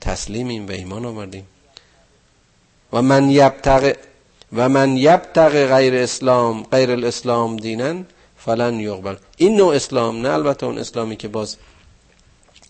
تسلیمیم 0.00 0.66
و 0.66 0.70
ایمان 0.70 1.04
آوردیم. 1.06 1.46
و 2.92 3.02
من 3.02 3.30
یبتغ 3.30 3.96
و 4.52 4.68
من 4.68 4.96
یبتغ 4.96 5.76
غیر 5.76 5.94
اسلام 5.94 6.62
غیر 6.62 6.90
الاسلام 6.90 7.56
دینن 7.56 8.06
فلن 8.38 8.80
یقبل. 8.80 9.16
این 9.36 9.56
نوع 9.56 9.74
اسلام 9.74 10.20
نه 10.20 10.28
البته 10.28 10.66
اون 10.66 10.78
اسلامی 10.78 11.16
که 11.16 11.28
باز 11.28 11.56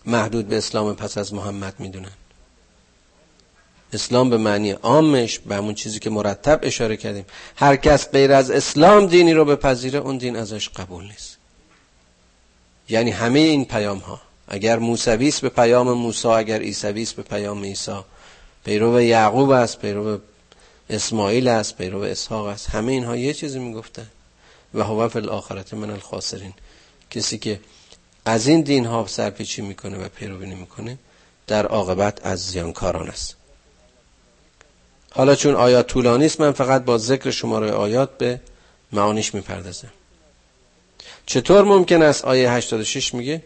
محدود 0.05 0.47
به 0.47 0.57
اسلام 0.57 0.95
پس 0.95 1.17
از 1.17 1.33
محمد 1.33 1.79
می‌دونن. 1.79 2.11
اسلام 3.95 4.29
به 4.29 4.37
معنی 4.37 4.71
عامش 4.71 5.39
به 5.39 5.55
همون 5.55 5.73
چیزی 5.73 5.99
که 5.99 6.09
مرتب 6.09 6.59
اشاره 6.63 6.97
کردیم. 6.97 7.25
هر 7.55 7.75
کس 7.75 8.09
غیر 8.11 8.31
از 8.31 8.51
اسلام 8.51 9.05
دینی 9.05 9.33
رو 9.33 9.45
بپذیره 9.45 9.99
اون 9.99 10.17
دین 10.17 10.35
ازش 10.35 10.69
قبول 10.69 11.03
نیست. 11.03 11.37
یعنی 12.89 13.11
همه 13.11 13.39
این 13.39 13.65
پیام 13.65 13.97
ها 13.97 14.21
اگر 14.47 14.79
موسویس 14.79 15.39
به 15.39 15.49
پیام 15.49 15.91
موسی 15.91 16.27
اگر 16.27 16.59
عیسویس 16.59 17.13
به 17.13 17.23
پیام 17.23 17.63
عیسی. 17.63 17.99
پیرو 18.65 19.01
یعقوب 19.01 19.49
است 19.49 19.79
پیرو 19.79 20.19
اسماعیل 20.89 21.47
است 21.47 21.77
پیرو 21.77 22.01
اسحاق 22.01 22.45
است. 22.45 22.69
همه 22.69 22.91
اینها 22.91 23.15
یه 23.15 23.33
چیزی 23.33 23.59
می‌گفتن. 23.59 24.07
و 24.73 24.83
هو 24.83 25.07
فی 25.07 25.19
الاخرت 25.19 25.73
من 25.73 25.89
الخاسرین. 25.89 26.53
کسی 27.09 27.37
که 27.37 27.59
از 28.25 28.47
این 28.47 28.61
دین 28.61 28.85
ها 28.85 29.05
سرپیچی 29.07 29.61
می‌کنه 29.61 29.97
و 29.97 30.09
پیروی 30.09 30.47
نمی‌کنه 30.47 30.97
در 31.47 31.65
عاقبت 31.65 32.25
از 32.25 32.39
زیانکاران 32.39 33.09
است. 33.09 33.35
حالا 35.15 35.35
چون 35.35 35.55
آیات 35.55 35.87
طولانی 35.87 36.25
است 36.25 36.41
من 36.41 36.51
فقط 36.51 36.85
با 36.85 36.97
ذکر 36.97 37.31
شماره 37.31 37.71
آیات 37.71 38.17
به 38.17 38.41
معانیش 38.91 39.33
می‌پردازم. 39.33 39.91
چطور 41.25 41.63
ممکن 41.63 42.01
است 42.01 42.25
آیه 42.25 42.51
86 42.51 43.13
میگه؟ 43.13 43.43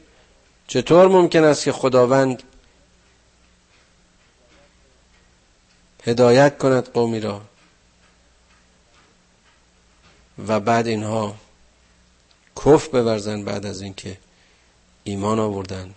چطور 0.67 1.07
ممکن 1.07 1.43
است 1.43 1.63
که 1.63 1.71
خداوند 1.71 2.43
هدایت 6.03 6.57
کند 6.57 6.91
قومی 6.91 7.19
را 7.19 7.41
و 10.47 10.59
بعد 10.59 10.87
اینها 10.87 11.35
کف 12.65 12.87
بورزن 12.87 13.43
بعد 13.43 13.65
از 13.65 13.81
اینکه 13.81 14.17
ایمان 15.03 15.39
آوردن 15.39 15.93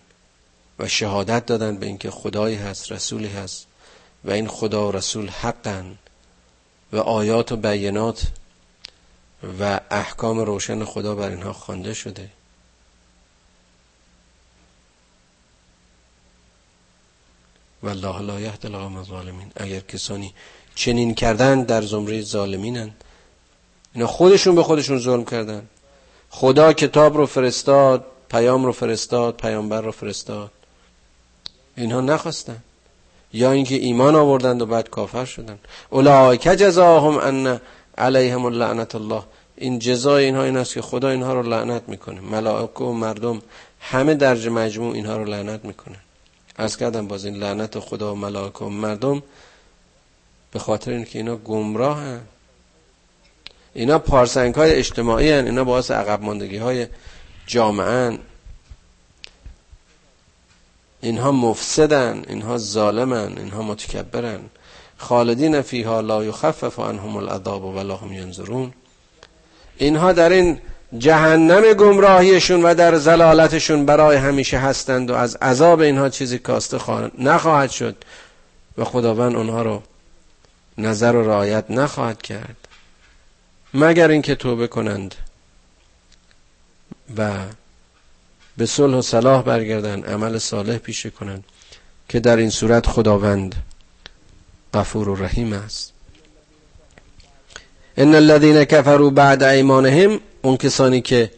و 0.78 0.88
شهادت 0.88 1.46
دادن 1.46 1.76
به 1.76 1.86
اینکه 1.86 2.10
خدایی 2.10 2.56
هست 2.56 2.92
رسولی 2.92 3.28
هست. 3.28 3.66
و 4.24 4.30
این 4.30 4.48
خدا 4.48 4.88
و 4.88 4.92
رسول 4.92 5.28
حقن 5.28 5.98
و 6.92 6.96
آیات 6.96 7.52
و 7.52 7.56
بینات 7.56 8.26
و 9.60 9.80
احکام 9.90 10.38
روشن 10.38 10.84
خدا 10.84 11.14
بر 11.14 11.30
اینها 11.30 11.52
خوانده 11.52 11.94
شده. 11.94 12.30
والله 17.82 18.20
لا 18.20 18.40
یهد 18.40 18.66
القوم 18.66 18.96
الظالمین. 18.96 19.52
اگر 19.56 19.80
کسانی 19.80 20.34
چنین 20.74 21.14
کردن 21.14 21.62
در 21.62 21.82
زمره 21.82 22.22
ظالمینن. 22.22 22.90
اینا 23.94 24.06
خودشون 24.06 24.54
به 24.54 24.62
خودشون 24.62 24.98
ظلم 24.98 25.24
کردن. 25.24 25.68
خدا 26.30 26.72
کتاب 26.72 27.16
رو 27.16 27.26
فرستاد 27.26 28.06
پیام 28.30 28.64
رو 28.64 28.72
فرستاد 28.72 29.36
پیامبر 29.36 29.80
رو 29.80 29.92
فرستاد. 29.92 30.50
اینها 31.76 32.00
نخواستن. 32.00 32.62
یا 33.32 33.52
اینکه 33.52 33.75
ایمان 33.75 34.14
آوردند 34.14 34.62
و 34.62 34.66
بعد 34.66 34.90
کافر 34.90 35.25
شدن 35.25 35.58
اولئک 35.90 36.42
جزاهم 36.42 37.18
ان 37.18 37.60
علیهم 37.99 38.46
لعنت 38.46 38.94
الله. 38.94 39.22
این 39.56 39.78
جزای 39.78 40.25
اینها 40.25 40.42
این 40.42 40.56
است 40.56 40.75
که 40.75 40.82
خدا 40.82 41.08
اینها 41.08 41.34
رو 41.34 41.42
لعنت 41.42 41.82
می‌کنه. 41.88 42.20
ملائکه 42.20 42.84
و 42.84 42.92
مردم 42.92 43.42
همه 43.80 44.14
درج 44.14 44.49
مجموع 44.49 44.94
اینها 44.94 45.16
رو 45.16 45.25
لعنت 45.25 45.64
می‌کنه 45.64 45.96
از 46.56 46.76
کردم 46.76 47.08
باز 47.08 47.25
این 47.25 47.37
لعنت 47.37 47.78
خدا 47.78 48.12
و 48.12 48.16
ملائکه 48.16 48.64
و 48.64 48.68
مردم 48.68 49.22
به 50.52 50.58
خاطر 50.58 50.90
اینکه 50.90 51.18
اینا 51.18 51.37
گمراه 51.37 51.99
هن. 52.00 52.20
اینا 53.75 53.99
پارسنگ 53.99 54.54
های 54.54 54.72
اجتماعی 54.72 55.30
هن. 55.30 55.44
اینا 55.46 55.64
باعث 55.64 55.90
عقب 55.90 56.22
ماندگی 56.22 56.56
های 56.56 56.87
جامعه 57.46 58.18
اینها 61.02 61.33
مفسدن 61.33 62.23
اینها 62.28 62.59
ظالمن 62.59 63.38
اینها 63.38 63.62
متکبرن. 63.62 64.40
خالدین 64.97 65.62
فیها 65.62 66.00
لا 66.00 66.25
یخفف 66.25 66.78
عنهم 66.78 67.16
العذاب 67.16 67.64
ولا 67.64 67.97
هم 67.97 68.12
ینظرون. 68.12 68.73
اینها 69.78 70.12
در 70.12 70.28
این 70.30 70.59
جهنم 70.99 71.73
گمراهیشون 71.73 72.62
و 72.62 72.75
در 72.75 72.97
زلالتشون 72.97 73.87
برای 73.87 74.16
همیشه 74.16 74.59
هستند 74.59 75.11
و 75.11 75.14
از 75.14 75.37
عذاب 75.37 75.80
اینها 75.80 76.09
چیزی 76.09 76.38
کاسته 76.38 77.11
نخواهد 77.19 77.71
شد 77.71 77.97
و 78.78 78.85
خداوند 78.85 79.37
اونها 79.37 79.62
رو 79.62 79.83
نظر 80.78 81.16
و 81.16 81.28
رعایت 81.28 81.71
نخواهد 81.71 82.23
کرد. 82.23 82.57
مگر 83.75 84.09
اینکه 84.09 84.35
توبه 84.35 84.66
کنند 84.66 85.14
و 87.16 87.38
به 88.61 88.67
صلح 88.67 88.97
و 88.97 89.02
صلاح 89.02 89.43
برگردن 89.43 90.02
عمل 90.02 90.38
صالح 90.38 90.79
پیشه 90.79 91.11
کنند 91.11 91.45
که 92.09 92.21
در 92.21 92.37
این 92.37 92.50
صورت 92.50 92.87
خداوند 92.87 93.55
غفور 94.75 95.09
و 95.09 95.14
رحیم 95.14 95.52
است. 95.52 95.93
ان 97.97 98.14
الذين 98.14 98.64
كفروا 98.64 99.11
بعد 99.11 99.43
ایمانهم 99.43 100.21
اون 100.43 100.57
کسانی 100.57 101.00
که 101.00 101.31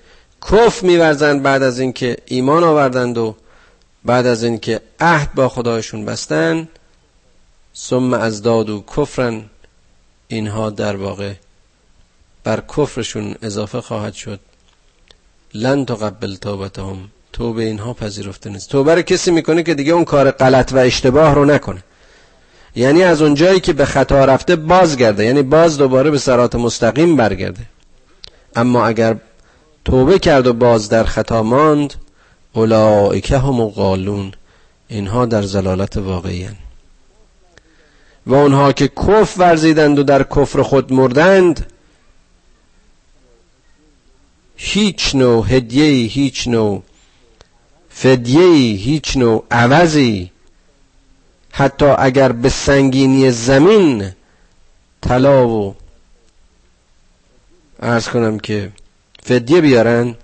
کف 0.50 0.82
میورزند 0.82 1.42
بعد 1.42 1.62
از 1.62 1.80
اینکه 1.80 2.16
ایمان 2.26 2.64
آوردند 2.64 3.18
و 3.18 3.36
بعد 4.04 4.26
از 4.26 4.44
اینکه 4.44 4.80
عهد 5.00 5.34
با 5.34 5.48
خدایشون 5.48 6.04
بستن 6.04 6.68
ثم 7.76 8.14
از 8.14 8.42
داد 8.42 8.70
و 8.70 8.84
کفرن 8.96 9.44
اینها 10.28 10.70
در 10.70 10.96
واقع 10.96 11.32
بر 12.44 12.62
کفرشون 12.76 13.34
اضافه 13.42 13.80
خواهد 13.80 14.14
شد. 14.14 14.40
لن 15.54 15.84
تقبل 15.84 16.34
توبتهم. 16.34 16.98
توبه 17.32 17.62
اینها 17.62 17.94
پذیرفته 17.94 18.50
نیست. 18.50 18.70
توبه 18.70 18.94
رو 18.94 19.02
کسی 19.02 19.30
می‌کنه 19.30 19.62
که 19.62 19.74
دیگه 19.74 19.92
اون 19.92 20.04
کار 20.04 20.30
غلط 20.30 20.72
و 20.72 20.78
اشتباه 20.78 21.34
رو 21.34 21.44
نکنه. 21.44 21.84
یعنی 22.76 23.02
از 23.02 23.22
اون 23.22 23.34
جایی 23.34 23.60
که 23.60 23.72
به 23.72 23.84
خطا 23.84 24.24
رفته 24.24 24.56
بازگرده. 24.56 25.24
یعنی 25.24 25.42
باز 25.42 25.78
دوباره 25.78 26.10
به 26.10 26.18
سرات 26.18 26.54
مستقیم 26.54 27.16
برگرده. 27.16 27.60
اما 28.56 28.86
اگر 28.86 29.16
توبه 29.84 30.18
کرد 30.18 30.46
و 30.46 30.52
باز 30.52 30.88
در 30.88 31.04
خطا 31.04 31.42
ماند 31.42 31.94
اولائکه 32.52 33.38
هم 33.38 33.64
قالون 33.64 34.32
اینها 34.88 35.26
در 35.26 35.42
زلالت 35.42 35.96
واقعی 35.96 36.48
و 38.26 38.34
اونها 38.34 38.72
که 38.72 38.88
کف 38.88 39.38
ورزیدند 39.38 39.98
و 39.98 40.02
در 40.02 40.22
کفر 40.22 40.62
خود 40.62 40.92
مردند 40.92 41.66
هیچ 44.64 45.14
نوع 45.14 45.46
هدیه 45.46 46.06
هیچ 46.08 46.48
نوع 46.48 46.82
فدیه 47.90 48.76
هیچ 48.76 49.16
نوع 49.16 49.44
عوضی. 49.50 50.30
حتی 51.50 51.84
اگر 51.84 52.32
به 52.32 52.48
سنگینی 52.48 53.30
زمین 53.30 54.12
طلا 55.00 55.48
و 55.48 55.74
ارز 57.80 58.08
کنم 58.08 58.38
که 58.38 58.72
فدیه 59.22 59.60
بیارن 59.60 60.14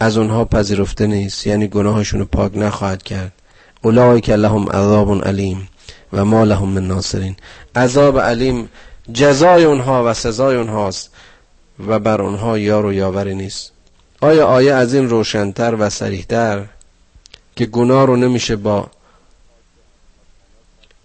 از 0.00 0.18
اونها 0.18 0.44
پذیرفته 0.44 1.06
نیست. 1.06 1.46
یعنی 1.46 1.68
گناهشون 1.68 2.20
رو 2.20 2.26
پاک 2.26 2.56
نخواهد 2.56 3.02
کرد. 3.02 3.32
که 4.22 4.36
لهم 4.36 4.68
عذاب 4.68 5.24
علیم 5.24 5.68
و 6.12 6.24
ما 6.24 6.44
لهم 6.44 6.68
من 6.68 6.86
ناصرین. 6.86 7.36
عذاب 7.76 8.18
علیم 8.18 8.68
جزای 9.12 9.64
اونها 9.64 10.10
و 10.10 10.14
سزای 10.14 10.56
اونهاست. 10.56 11.15
و 11.86 11.98
بر 11.98 12.22
اونها 12.22 12.58
یار 12.58 12.86
و 12.86 12.92
یاوری 12.92 13.34
نیست. 13.34 13.72
آیا 14.20 14.46
آیه 14.46 14.72
از 14.72 14.94
این 14.94 15.08
روشنتر 15.08 15.76
و 15.78 15.90
سریحتر 15.90 16.64
که 17.56 17.66
گناه 17.66 18.06
رو 18.06 18.16
نمیشه 18.16 18.56
با 18.56 18.90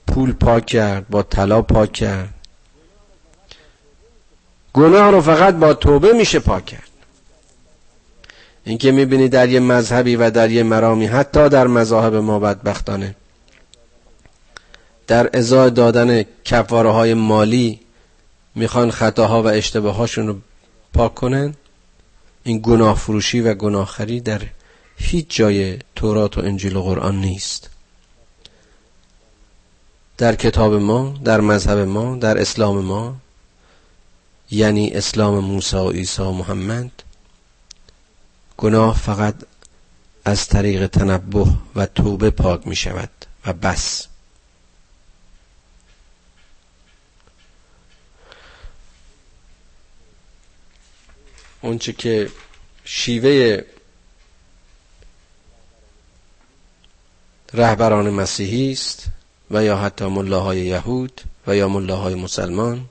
پول 0.08 0.34
پاک 0.34 0.66
کرد 0.66 1.08
با 1.10 1.24
طلا 1.24 1.62
پاک 1.62 1.92
کرد؟ 1.92 2.34
گناه 4.74 5.12
رو 5.12 5.22
فقط 5.22 5.56
با 5.56 5.74
توبه 5.74 6.14
میشه 6.14 6.40
پاک 6.40 6.66
کرد. 6.66 6.90
اینکه 8.64 8.92
می‌بینی 8.92 9.30
در 9.30 9.50
یه 9.50 9.60
مذهبی 9.60 10.16
و 10.16 10.30
در 10.30 10.52
یه 10.52 10.64
مرامی 10.64 11.06
حتی 11.06 11.50
در 11.50 11.68
مذاهب 11.68 12.16
ما 12.16 12.40
بدبختانه 12.40 13.16
در 15.08 15.38
ازای 15.38 15.72
دادن 15.72 16.26
کفاره 16.46 16.90
های 16.90 17.14
مالی 17.14 17.80
می‌خوان 18.56 18.92
خطاها 18.92 19.44
و 19.44 19.48
اشتباهاشون 19.48 20.28
رو 20.28 20.36
پاک 20.94 21.16
کنن 21.16 21.56
این 22.44 22.60
گناه 22.64 22.98
فروشی 22.98 23.42
و 23.42 23.54
گناهخری 23.54 24.22
در 24.22 24.42
هیچ 24.98 25.26
جای 25.30 25.80
تورات 25.96 26.38
و 26.38 26.42
انجیل 26.42 26.76
و 26.76 26.82
قرآن 26.82 27.22
نیست. 27.22 27.70
در 30.18 30.36
کتاب 30.36 30.74
ما 30.74 31.16
در 31.24 31.42
مذهب 31.42 31.78
ما 31.78 32.16
در 32.16 32.38
اسلام 32.38 32.86
ما 32.86 33.16
یعنی 34.52 34.90
اسلام 34.92 35.40
موسی 35.40 35.76
و 35.76 35.90
عیسی 35.90 36.22
و 36.22 36.32
محمد 36.32 36.92
گناه 38.58 38.98
فقط 38.98 39.36
از 40.26 40.48
طریق 40.48 40.88
تنبه 40.88 41.46
و 41.76 41.86
توبه 41.86 42.30
پاک 42.30 42.68
می 42.68 42.76
شود 42.76 43.10
و 43.46 43.54
بس. 43.54 44.08
اونچه 51.62 51.94
که 51.94 52.30
شیوه 52.86 53.64
رهبران 57.54 58.10
مسیحی 58.10 58.72
است 58.72 59.06
و 59.52 59.64
یا 59.64 59.78
حتی 59.78 60.06
ملاهای 60.06 60.60
یهود 60.60 61.22
و 61.48 61.56
یا 61.56 61.68
ملاهای 61.68 62.16
مسلمان 62.16 62.90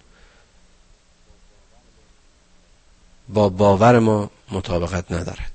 با 3.28 3.48
باور 3.48 3.98
ما 3.98 4.30
مطابقت 4.50 5.12
ندارد. 5.12 5.52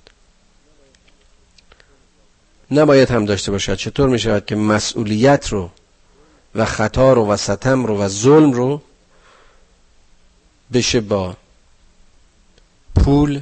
نباید 2.71 3.12
هم 3.12 3.25
داشته 3.25 3.51
باشد. 3.51 3.75
چطور 3.75 4.10
می 4.10 4.19
شود 4.19 4.45
که 4.45 4.56
مسئولیت 4.56 5.49
رو 5.49 5.69
و 6.56 6.65
خطا 6.65 7.13
رو 7.13 7.25
و 7.25 7.38
ستم 7.38 7.86
رو 7.86 8.01
و 8.01 8.08
ظلم 8.08 8.51
رو 8.51 8.82
بشه 10.73 11.01
با 11.01 11.38
پول 12.95 13.41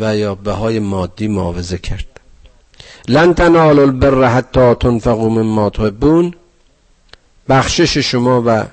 و 0.00 0.16
یا 0.16 0.34
بهای 0.34 0.78
مادی 0.78 1.28
معاوضه 1.28 1.78
کرد. 1.78 2.20
لن 3.08 3.34
تنالوا 3.34 3.82
البر 3.82 4.34
حتی 4.34 4.74
تنفقوا 4.74 5.28
مما 5.28 5.70
تحبون. 5.70 6.34
بخشش 7.48 7.98
شما 7.98 8.42
و 8.46 8.64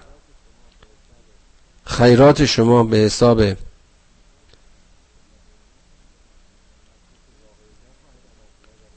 خیرات 1.86 2.46
شما 2.46 2.84
به 2.84 2.98
حساب 2.98 3.44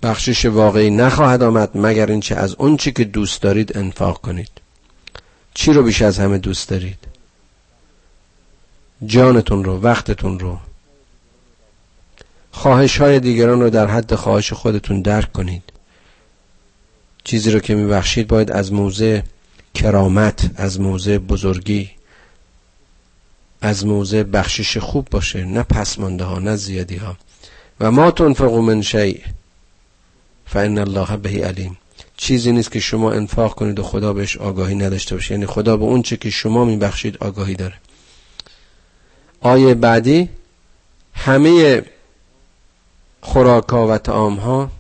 بخشش 0.03 0.45
واقعی 0.45 0.91
نخواهد 0.91 1.43
آمد 1.43 1.71
مگر 1.75 2.07
اینچه 2.11 2.35
از 2.35 2.55
اون 2.55 2.77
چی 2.77 2.93
که 2.93 3.05
دوست 3.05 3.43
دارید 3.43 3.77
انفاق 3.79 4.21
کنید. 4.21 4.51
چی 5.55 5.73
رو 5.73 5.83
بیش 5.83 6.03
از 6.03 6.19
همه 6.19 6.39
دوست 6.39 6.69
دارید؟ 6.69 7.08
جانتون 9.07 9.65
رو 9.65 9.81
وقتتون 9.81 10.39
رو. 10.39 10.59
خواهش 12.53 12.99
های 12.99 13.21
دیگران 13.21 13.61
رو 13.61 13.71
در 13.71 13.87
حد 13.87 14.15
خواهش 14.15 14.53
خودتون 14.53 15.03
درک 15.03 15.33
کنید. 15.33 15.63
چیزی 17.25 17.51
رو 17.51 17.61
که 17.61 17.75
میبخشید 17.75 18.29
باید 18.29 18.51
از 18.53 18.73
موضع 18.73 19.21
کرامت 19.75 20.51
از 20.57 20.81
موضع 20.81 21.19
بزرگی 21.19 21.91
از 23.61 23.87
موضع 23.87 24.23
بخشش 24.23 24.79
خوب 24.79 25.09
باشه 25.11 25.45
نه 25.45 25.63
پسمانده 25.63 26.25
ها 26.25 26.39
نه 26.39 26.57
زیادی 26.57 26.97
ها 26.97 27.17
و 27.81 27.91
ما 27.91 28.11
تنفقو 28.11 28.61
من 28.61 28.83
شیء 28.83 29.19
فان 30.47 30.79
الله 30.79 31.17
به 31.17 31.47
علیم. 31.47 31.79
چیزی 32.17 32.53
نیست 32.53 32.73
که 32.73 32.81
شما 32.81 33.13
انفاق 33.13 33.55
کنید 33.55 33.79
و 33.79 33.83
خدا 33.83 34.13
بهش 34.13 34.37
آگاهی 34.37 34.75
نداشته 34.75 35.15
باشه 35.15 35.35
یعنی 35.35 35.47
خدا 35.47 35.77
به 35.77 35.85
اون 35.85 36.03
چه 36.03 36.17
که 36.17 36.31
شما 36.31 36.65
میبخشید 36.65 37.17
آگاهی 37.17 37.55
داره. 37.55 37.75
آیه 39.41 39.75
بعدی 39.75 40.29
همه 41.15 41.83
خوراکا 43.21 43.89
و 43.89 43.99
تعام 43.99 44.35
ها 44.35 44.71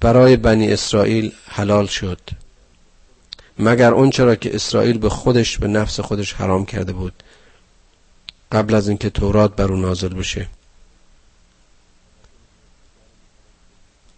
برای 0.00 0.36
بنی 0.36 0.72
اسرائیل 0.72 1.32
حلال 1.48 1.86
شد. 1.86 2.20
مگر 3.58 3.92
اون 3.92 4.10
چرا 4.10 4.34
که 4.34 4.54
اسرائیل 4.54 4.98
به 4.98 5.08
خودش 5.08 5.58
به 5.58 5.68
نفس 5.68 6.00
خودش 6.00 6.32
حرام 6.32 6.66
کرده 6.66 6.92
بود؟ 6.92 7.22
قبل 8.52 8.74
از 8.74 8.88
اینکه 8.88 9.10
تورات 9.10 9.56
بر 9.56 9.72
او 9.72 9.76
نازل 9.76 10.14
بشه. 10.14 10.48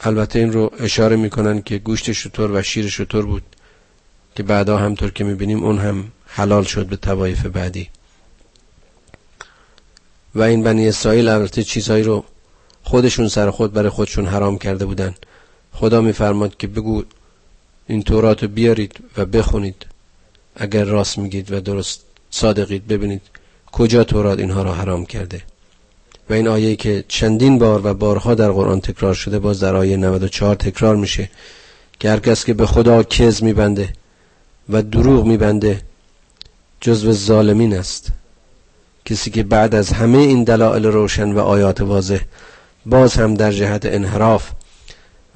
البته 0.00 0.38
این 0.38 0.52
رو 0.52 0.72
اشاره 0.80 1.16
می‌کنن 1.16 1.62
که 1.62 1.78
گوشت 1.78 2.12
شطور 2.12 2.52
و 2.52 2.62
شیر 2.62 2.88
شطور 2.88 3.26
بود 3.26 3.42
که 4.34 4.42
بعدا 4.42 4.78
همطور 4.78 5.10
که 5.10 5.24
می‌بینیم 5.24 5.64
اون 5.64 5.78
هم 5.78 6.12
حلال 6.38 6.64
شد 6.64 6.86
به 6.86 6.96
توایف 6.96 7.46
بعدی. 7.46 7.88
و 10.34 10.42
این 10.42 10.62
بنی 10.62 10.88
اسرائیل 10.88 11.28
البته 11.28 11.62
چیزهایی 11.62 12.02
رو 12.02 12.24
خودشون 12.82 13.28
سر 13.28 13.50
خود 13.50 13.72
برای 13.72 13.90
خودشون 13.90 14.26
حرام 14.26 14.58
کرده 14.58 14.86
بودن. 14.86 15.14
خدا 15.72 16.00
میفرماد 16.00 16.56
که 16.56 16.66
بگو 16.66 17.02
این 17.86 18.02
تورات 18.02 18.42
رو 18.42 18.48
بیارید 18.48 18.92
و 19.16 19.24
بخونید. 19.24 19.86
اگر 20.56 20.84
راست 20.84 21.18
میگید 21.18 21.52
و 21.52 21.60
درست 21.60 22.00
صادقید 22.30 22.86
ببینید 22.86 23.22
کجا 23.72 24.04
تورات 24.04 24.38
اینها 24.38 24.62
را 24.62 24.74
حرام 24.74 25.06
کرده. 25.06 25.42
و 26.30 26.32
این 26.32 26.48
آیه 26.48 26.76
که 26.76 27.04
چندین 27.08 27.58
بار 27.58 27.86
و 27.86 27.94
بارها 27.94 28.34
در 28.34 28.50
قرآن 28.50 28.80
تکرار 28.80 29.14
شده 29.14 29.38
باز 29.38 29.60
در 29.60 29.76
آیه 29.76 29.96
94 29.96 30.54
تکرار 30.54 30.96
میشه 30.96 31.30
که 32.00 32.10
هر 32.10 32.20
کس 32.20 32.44
که 32.44 32.54
به 32.54 32.66
خدا 32.66 33.02
کز 33.02 33.42
میبنده 33.42 33.92
و 34.68 34.82
دروغ 34.82 35.26
میبنده 35.26 35.87
جزو 36.80 37.12
ظالمین 37.12 37.76
است. 37.76 38.12
کسی 39.04 39.30
که 39.30 39.42
بعد 39.42 39.74
از 39.74 39.92
همه 39.92 40.18
این 40.18 40.44
دلائل 40.44 40.86
روشن 40.86 41.32
و 41.32 41.38
آیات 41.38 41.80
واضح 41.80 42.20
باز 42.86 43.14
هم 43.14 43.34
در 43.34 43.52
جهت 43.52 43.86
انحراف 43.86 44.50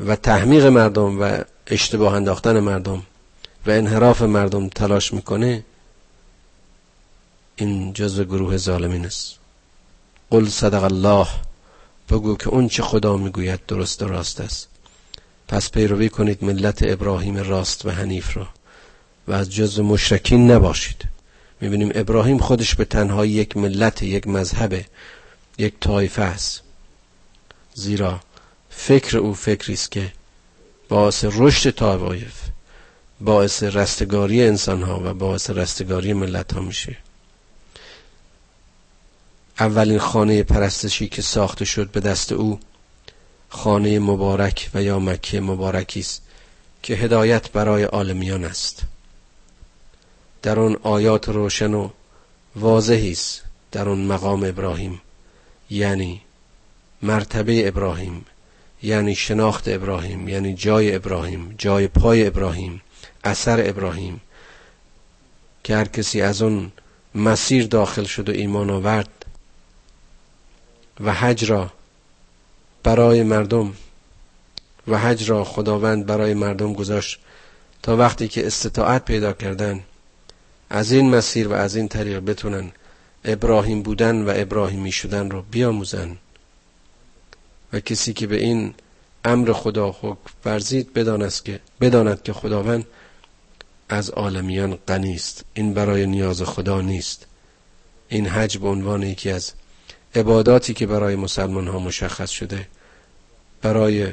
و 0.07 0.17
تحمیق 0.17 0.67
مردم 0.67 1.21
و 1.21 1.39
اشتباه 1.67 2.15
انداختن 2.15 2.61
مردم 2.61 3.03
و 3.67 3.71
انحراف 3.71 4.23
مردم 4.23 4.69
تلاش 4.69 5.15
می‌کنه 5.15 5.65
این 7.57 7.93
جزو 7.93 8.25
گروه 8.25 8.57
ظالمین 8.57 9.07
است. 9.07 9.35
قل 10.31 10.49
صدق 10.49 10.85
الله 10.85 11.27
بگو 12.11 12.37
که 12.37 12.49
اون 12.49 12.69
چه 12.69 12.83
خدا 12.83 13.17
می‌گوید 13.17 13.61
درست 13.69 14.03
و 14.03 14.09
راست 14.09 14.41
است. 14.41 14.69
پس 15.49 15.71
پیروی 15.71 16.09
کنید 16.09 16.45
ملت 16.45 16.79
ابراهیم 16.83 17.37
راست 17.37 17.87
و 17.87 17.91
حنیف 17.91 18.37
را 18.37 18.49
و 19.29 19.33
از 19.33 19.53
جز 19.53 19.81
مشرکین 19.81 20.51
نباشید. 20.51 21.12
می‌بینیم 21.63 21.93
ابراهیم 21.95 22.39
خودش 22.39 22.75
به 22.75 22.85
تنهایی 22.85 23.33
یک 23.33 23.57
ملت 23.57 24.03
یک 24.03 24.27
مذهب 24.27 24.85
یک 25.59 25.75
طایفه 25.81 26.23
است. 26.23 26.63
زیرا 27.75 28.21
فکر 28.71 29.19
او 29.19 29.35
فکری 29.35 29.75
است 29.75 29.91
که 29.91 30.13
باعث 30.89 31.25
رشد 31.25 31.71
طوایف 31.71 32.35
باعث 33.21 33.63
رستگاری 33.63 34.43
انسان 34.43 34.83
ها 34.83 35.01
و 35.05 35.15
باعث 35.15 35.51
رستگاری 35.51 36.13
ملت 36.13 36.53
ها 36.53 36.61
میشه. 36.61 36.97
اولین 39.61 39.99
خانه 39.99 40.43
پرستشی 40.43 41.09
که 41.09 41.23
ساخته 41.23 41.65
شد 41.65 41.91
به 41.91 42.01
دست 42.01 42.33
او 42.33 42.61
خانه 43.49 43.99
مبارک 43.99 44.71
و 44.75 44.83
یا 44.83 44.99
مکه 44.99 45.41
مبارکی 45.41 46.01
است 46.01 46.23
که 46.83 46.95
هدایت 46.95 47.51
برای 47.51 47.83
عالمیان 47.83 48.45
است. 48.45 48.83
در 50.43 50.59
آن 50.59 50.77
آیات 50.83 51.29
روشن 51.29 51.75
و 51.75 51.89
واضحی 52.57 53.13
است 53.13 53.43
در 53.73 53.89
آن 53.89 54.07
مقام 54.07 54.45
ابراهیم. 54.45 55.01
یعنی 55.71 56.21
مرتبه 57.03 57.69
ابراهیم 57.69 58.25
یعنی 58.83 59.15
شناخت 59.15 59.69
ابراهیم 59.69 60.29
یعنی 60.29 60.55
جای 60.55 60.95
ابراهیم 60.95 61.55
جای 61.59 61.89
پای 61.89 62.27
ابراهیم 62.27 62.83
اثر 63.25 63.69
ابراهیم. 63.69 64.21
که 65.65 65.77
هر 65.77 65.85
کسی 65.85 66.23
از 66.23 66.43
اون 66.43 66.73
مسیر 67.15 67.67
داخل 67.67 68.05
شد 68.05 68.29
و 68.29 68.33
ایمان 68.33 68.71
آورد 68.71 69.27
و 71.01 71.13
حج 71.15 71.51
را 71.51 71.71
برای 72.83 73.23
مردم 73.23 73.73
و 74.89 74.99
حج 74.99 75.31
را 75.31 75.45
خداوند 75.45 76.07
برای 76.07 76.35
مردم 76.35 76.73
گذاشت 76.73 77.19
تا 77.83 77.97
وقتی 77.97 78.29
که 78.29 78.47
استطاعت 78.47 79.05
پیدا 79.05 79.33
کردن 79.33 79.85
از 80.75 80.93
این 80.93 81.11
مسیر 81.11 81.49
و 81.49 81.53
از 81.53 81.77
این 81.77 81.89
طریق 81.89 82.19
بتونن 82.19 82.73
ابراهیم 83.25 83.83
بودن 83.83 84.23
و 84.23 84.33
ابراهیمی 84.37 84.93
شدن 84.93 85.31
رو 85.31 85.43
بیاموزن. 85.51 86.17
و 87.73 87.81
کسی 87.81 88.13
که 88.13 88.27
به 88.27 88.37
این 88.37 88.75
امر 89.25 89.53
خدا 89.53 89.91
حکم 90.01 90.31
ورزید 90.45 90.93
بداند 90.93 91.33
که 91.45 91.61
بداند 91.81 92.23
که 92.23 92.33
خداوند 92.33 92.87
از 93.89 94.11
عالمیان 94.11 94.79
غنی 94.89 95.15
است. 95.15 95.45
این 95.55 95.75
برای 95.75 96.07
نیاز 96.07 96.43
خدا 96.43 96.81
نیست. 96.81 97.27
این 98.09 98.27
حج 98.27 98.59
به 98.59 98.69
عنوان 98.69 99.03
یکی 99.03 99.31
از 99.31 99.53
عباداتی 100.15 100.75
که 100.75 100.87
برای 100.87 101.17
مسلمان 101.17 101.69
ها 101.69 101.79
مشخص 101.79 102.31
شده 102.31 102.69
برای 103.63 104.13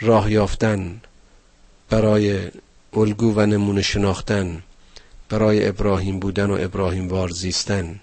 راه 0.00 0.32
یافتن 0.32 1.00
برای 1.90 2.50
الگو 2.92 3.32
و 3.34 3.46
نمونه 3.46 3.82
شناختن 3.82 4.62
برای 5.28 5.68
ابراهیم 5.68 6.20
بودن 6.20 6.50
و 6.50 6.58
ابراهیم 6.60 7.08
وار 7.08 7.28
زیستن 7.28 8.00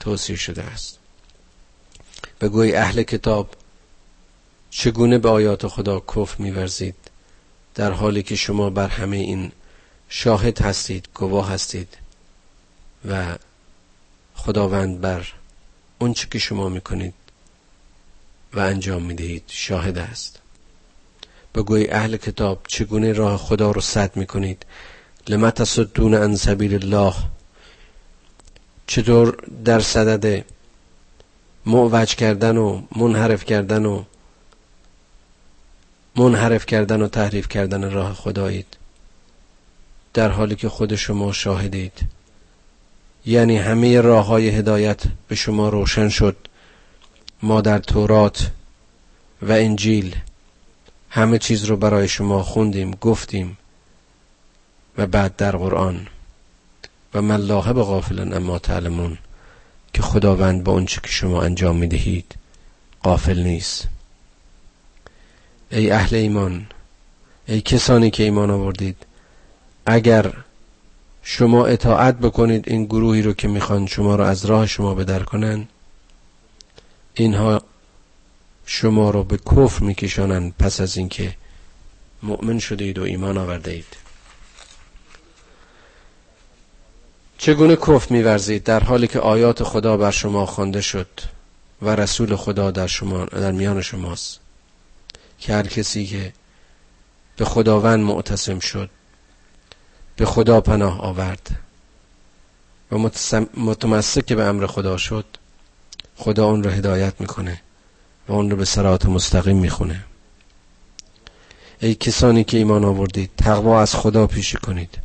توصیه 0.00 0.36
شده 0.36 0.62
است. 0.62 0.98
بگوی 2.40 2.74
اهل 2.74 3.02
کتاب 3.02 3.50
چگونه 4.70 5.18
به 5.18 5.28
آیات 5.28 5.66
خدا 5.66 6.00
کف 6.00 6.40
میورزید؟ 6.40 6.94
در 7.74 7.90
حالی 7.90 8.22
که 8.22 8.36
شما 8.36 8.70
بر 8.70 8.88
همه 8.88 9.16
این 9.16 9.52
شاهد 10.08 10.60
هستید 10.60 11.08
گواه 11.14 11.50
هستید 11.50 11.96
و 13.08 13.38
خداوند 14.34 15.00
بر 15.00 15.32
اون 15.98 16.12
که 16.14 16.38
شما 16.38 16.68
می‌کنید 16.68 17.14
و 18.52 18.60
انجام 18.60 19.02
می‌دهید 19.02 19.44
شاهد 19.46 19.98
است. 19.98 20.40
بگوی 21.54 21.88
اهل 21.90 22.16
کتاب 22.16 22.60
چگونه 22.68 23.12
راه 23.12 23.36
خدا 23.36 23.70
رو 23.70 23.80
صد 23.80 24.16
می‌کنید؟ 24.16 24.66
لما 25.28 25.50
تصدون 25.50 26.14
عن 26.14 26.36
سبیل 26.36 26.74
الله؟ 26.74 27.14
چطور 28.86 29.36
در 29.64 29.80
صدد 29.80 30.44
معوج 31.66 32.14
کردن 32.14 32.56
و 32.56 32.82
منحرف 32.96 33.44
کردن 33.44 33.86
و 33.86 34.04
منحرف 36.16 36.66
کردن 36.66 37.02
و 37.02 37.08
تحریف 37.08 37.48
کردن 37.48 37.90
راه 37.90 38.14
خدایید؟ 38.14 38.76
در 40.14 40.28
حالی 40.28 40.56
که 40.56 40.68
خود 40.68 40.94
شما 40.94 41.32
شاهدید. 41.32 42.00
یعنی 43.26 43.56
همه 43.56 44.00
راه 44.00 44.26
های 44.26 44.48
هدایت 44.48 45.02
به 45.28 45.34
شما 45.34 45.68
روشن 45.68 46.08
شد. 46.08 46.36
ما 47.42 47.60
در 47.60 47.78
تورات 47.78 48.50
و 49.42 49.52
انجیل 49.52 50.16
همه 51.10 51.38
چیز 51.38 51.64
رو 51.64 51.76
برای 51.76 52.08
شما 52.08 52.42
خوندیم 52.42 52.90
گفتیم. 52.90 53.58
و 54.98 55.06
بعد 55.06 55.36
در 55.36 55.56
قرآن. 55.56 56.06
و 57.14 57.22
ملاحه 57.22 57.72
به 57.72 57.82
غافلن 57.82 58.32
اما 58.32 58.58
تعلمون 58.58 59.18
که 59.94 60.02
خداوند 60.02 60.64
با 60.64 60.72
اونچه 60.72 61.00
که 61.00 61.08
شما 61.08 61.42
انجام 61.42 61.76
می‌دهید 61.76 62.34
قافل 63.02 63.42
نیست. 63.42 63.88
ای 65.70 65.90
اهل 65.90 66.16
ایمان 66.16 66.66
ای 67.46 67.60
کسانی 67.60 68.10
که 68.10 68.22
ایمان 68.22 68.50
آوردید 68.50 68.96
اگر 69.86 70.32
شما 71.22 71.66
اطاعت 71.66 72.18
بکنید 72.18 72.68
این 72.68 72.84
گروهی 72.84 73.22
رو 73.22 73.32
که 73.32 73.48
می‌خوان 73.48 73.86
شما 73.86 74.16
رو 74.16 74.24
از 74.24 74.44
راه 74.44 74.66
شما 74.66 74.94
بدر 74.94 75.22
کنن 75.22 75.68
اینها 77.14 77.62
شما 78.66 79.10
رو 79.10 79.24
به 79.24 79.36
کفر 79.36 79.84
میکشانند 79.84 80.54
پس 80.58 80.80
از 80.80 80.96
اینکه 80.96 81.36
مؤمن 82.22 82.58
شدید 82.58 82.98
و 82.98 83.02
ایمان 83.02 83.38
آورده 83.38 83.70
اید 83.70 84.03
چگونه 87.38 87.76
کفر 87.76 88.14
میورزید 88.14 88.64
در 88.64 88.80
حالی 88.80 89.06
که 89.06 89.20
آیات 89.20 89.62
خدا 89.62 89.96
بر 89.96 90.10
شما 90.10 90.46
خوانده 90.46 90.80
شد 90.80 91.08
و 91.82 91.88
رسول 91.88 92.36
خدا 92.36 92.70
در 92.70 92.86
شما 92.86 93.24
در 93.24 93.52
میان 93.52 93.82
شماست؟ 93.82 94.40
که 95.38 95.54
هر 95.54 95.66
کسی 95.66 96.06
که 96.06 96.32
به 97.36 97.44
خداوند 97.44 98.00
معتصم 98.00 98.58
شد 98.58 98.90
به 100.16 100.24
خدا 100.24 100.60
پناه 100.60 101.00
آورد 101.00 101.50
و 102.92 102.98
متمسک 103.56 104.32
به 104.32 104.42
امر 104.42 104.66
خدا 104.66 104.96
شد 104.96 105.24
خدا 106.16 106.46
اون 106.46 106.62
رو 106.62 106.70
هدایت 106.70 107.20
می‌کنه 107.20 107.60
و 108.28 108.32
اون 108.32 108.50
رو 108.50 108.56
به 108.56 108.64
سرات 108.64 109.06
مستقیم 109.06 109.56
می‌خونه. 109.56 110.04
ای 111.80 111.94
کسانی 111.94 112.44
که 112.44 112.56
ایمان 112.56 112.84
آوردید 112.84 113.30
تقوا 113.36 113.80
از 113.80 113.94
خدا 113.94 114.26
پیشی 114.26 114.56
کنید. 114.56 115.03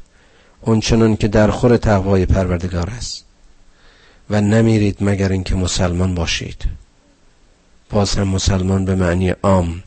اونچنان 0.62 1.16
که 1.16 1.28
در 1.28 1.52
خور 1.52 1.78
تقوای 1.78 2.26
پروردگار 2.26 2.90
است. 2.90 3.26
و 4.30 4.42
نمیرید 4.42 4.98
مگر 5.02 5.32
اینکه 5.32 5.56
مسلمان 5.56 6.16
باشید. 6.16 6.64
باز 7.90 8.16
هم 8.16 8.28
مسلمان 8.28 8.86
به 8.86 8.96
معنی 8.96 9.30
عام. 9.30 9.84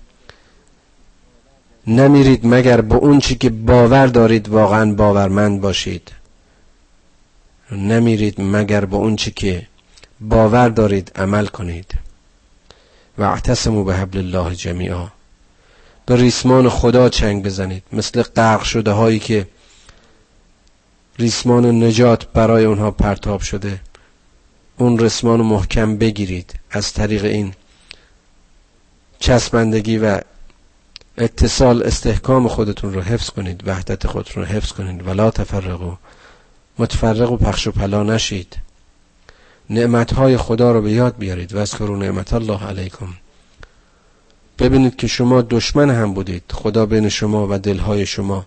نمیرید 1.87 2.47
مگر 2.47 2.81
به 2.81 2.95
اون 2.95 3.19
چی 3.19 3.35
که 3.35 3.51
باور 3.51 4.07
دارید 4.07 4.49
واقعا 4.49 4.93
باورمند 4.93 5.61
باشید. 5.61 6.13
نمیرید 7.73 8.41
مگر 8.41 8.85
به 8.85 8.97
اون 8.97 9.17
چی 9.17 9.31
که 9.31 9.67
باور 10.21 10.69
دارید 10.69 11.13
عمل 11.17 11.47
کنید. 11.47 11.95
و 13.19 13.23
اعتصموا 13.23 13.83
به 13.83 13.95
حبل 13.95 14.19
الله 14.19 14.55
جمیعا. 14.55 15.09
به 16.07 16.17
ریسمان 16.17 16.69
خدا 16.69 17.09
چنگ 17.09 17.45
بزنید. 17.45 17.83
مثل 17.93 18.23
غرق 18.23 18.63
شده 18.63 18.91
هایی 18.91 19.19
که 19.19 19.47
ریسمان 21.23 21.85
نجات 21.85 22.27
برای 22.27 22.65
اونها 22.65 22.91
پرتاب 22.91 23.41
شده. 23.41 23.81
اون 24.79 24.99
ریسمان 24.99 25.41
محکم 25.41 25.97
بگیرید 25.97 26.55
از 26.71 26.93
طریق 26.93 27.25
این 27.25 27.55
چسبندگی 29.19 29.99
و 29.99 30.21
اتصال 31.19 31.83
استحکام 31.83 32.49
خودتون 32.49 32.95
رو 32.95 33.01
حفظ 33.01 33.31
کنید 33.31 33.63
وحدت 33.67 34.07
خودتون 34.07 34.43
رو 34.43 34.49
حفظ 34.49 34.73
کنید. 34.73 35.07
ولا 35.07 35.31
تفرقو 35.31 35.93
متفرق 36.79 37.33
و 37.33 37.37
پخش 37.37 37.67
و 37.67 37.73
پلا 37.73 38.03
نشید. 38.03 38.57
نعمتهای 39.71 40.37
خدا 40.37 40.73
رو 40.73 40.83
به 40.83 40.93
یاد 40.93 41.17
بیارید. 41.19 41.55
و 41.55 41.59
از 41.59 41.83
نعمت 41.83 42.33
الله 42.33 42.67
علیکم. 42.67 43.09
ببینید 44.59 44.97
که 44.97 45.07
شما 45.07 45.43
دشمن 45.43 45.91
هم 45.91 46.15
بودید. 46.15 46.43
خدا 46.53 46.87
بین 46.87 47.09
شما 47.09 47.47
و 47.51 47.59
دلهای 47.59 48.07
شما 48.07 48.47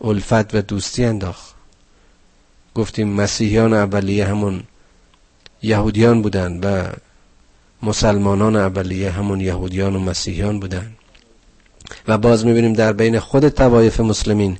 الفت 0.00 0.54
و 0.54 0.62
دوستی 0.62 1.04
انداخت. 1.04 1.57
گفتیم 2.74 3.08
مسیحیان 3.08 3.72
اولیه 3.72 4.26
همون 4.26 4.62
یهودیان 5.62 6.22
بودند 6.22 6.64
و 6.64 6.82
مسلمانان 7.82 8.56
اولیه 8.56 9.10
همون 9.10 9.40
یهودیان 9.40 9.96
و 9.96 9.98
مسیحیان 9.98 10.60
بودند 10.60 10.96
و 12.08 12.18
باز 12.18 12.46
می‌بینیم 12.46 12.72
در 12.72 12.92
بین 12.92 13.18
خود 13.18 13.48
توایف 13.48 14.00
مسلمین 14.00 14.58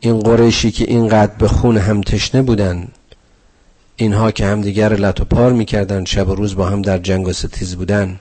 این 0.00 0.20
قریشی 0.20 0.70
که 0.70 0.84
اینقدر 0.84 1.32
به 1.32 1.48
خون 1.48 1.76
هم 1.76 2.00
تشنه 2.00 2.42
بودن 2.42 2.88
اینها 3.96 4.30
که 4.30 4.46
همدیگر 4.46 4.92
لط 4.92 5.20
و 5.20 5.24
پار 5.24 5.52
می‌کردن 5.52 6.04
شب 6.04 6.28
و 6.28 6.34
روز 6.34 6.56
با 6.56 6.68
هم 6.68 6.82
در 6.82 6.98
جنگ 6.98 7.28
و 7.28 7.32
ستیز 7.32 7.76
بودن 7.76 8.20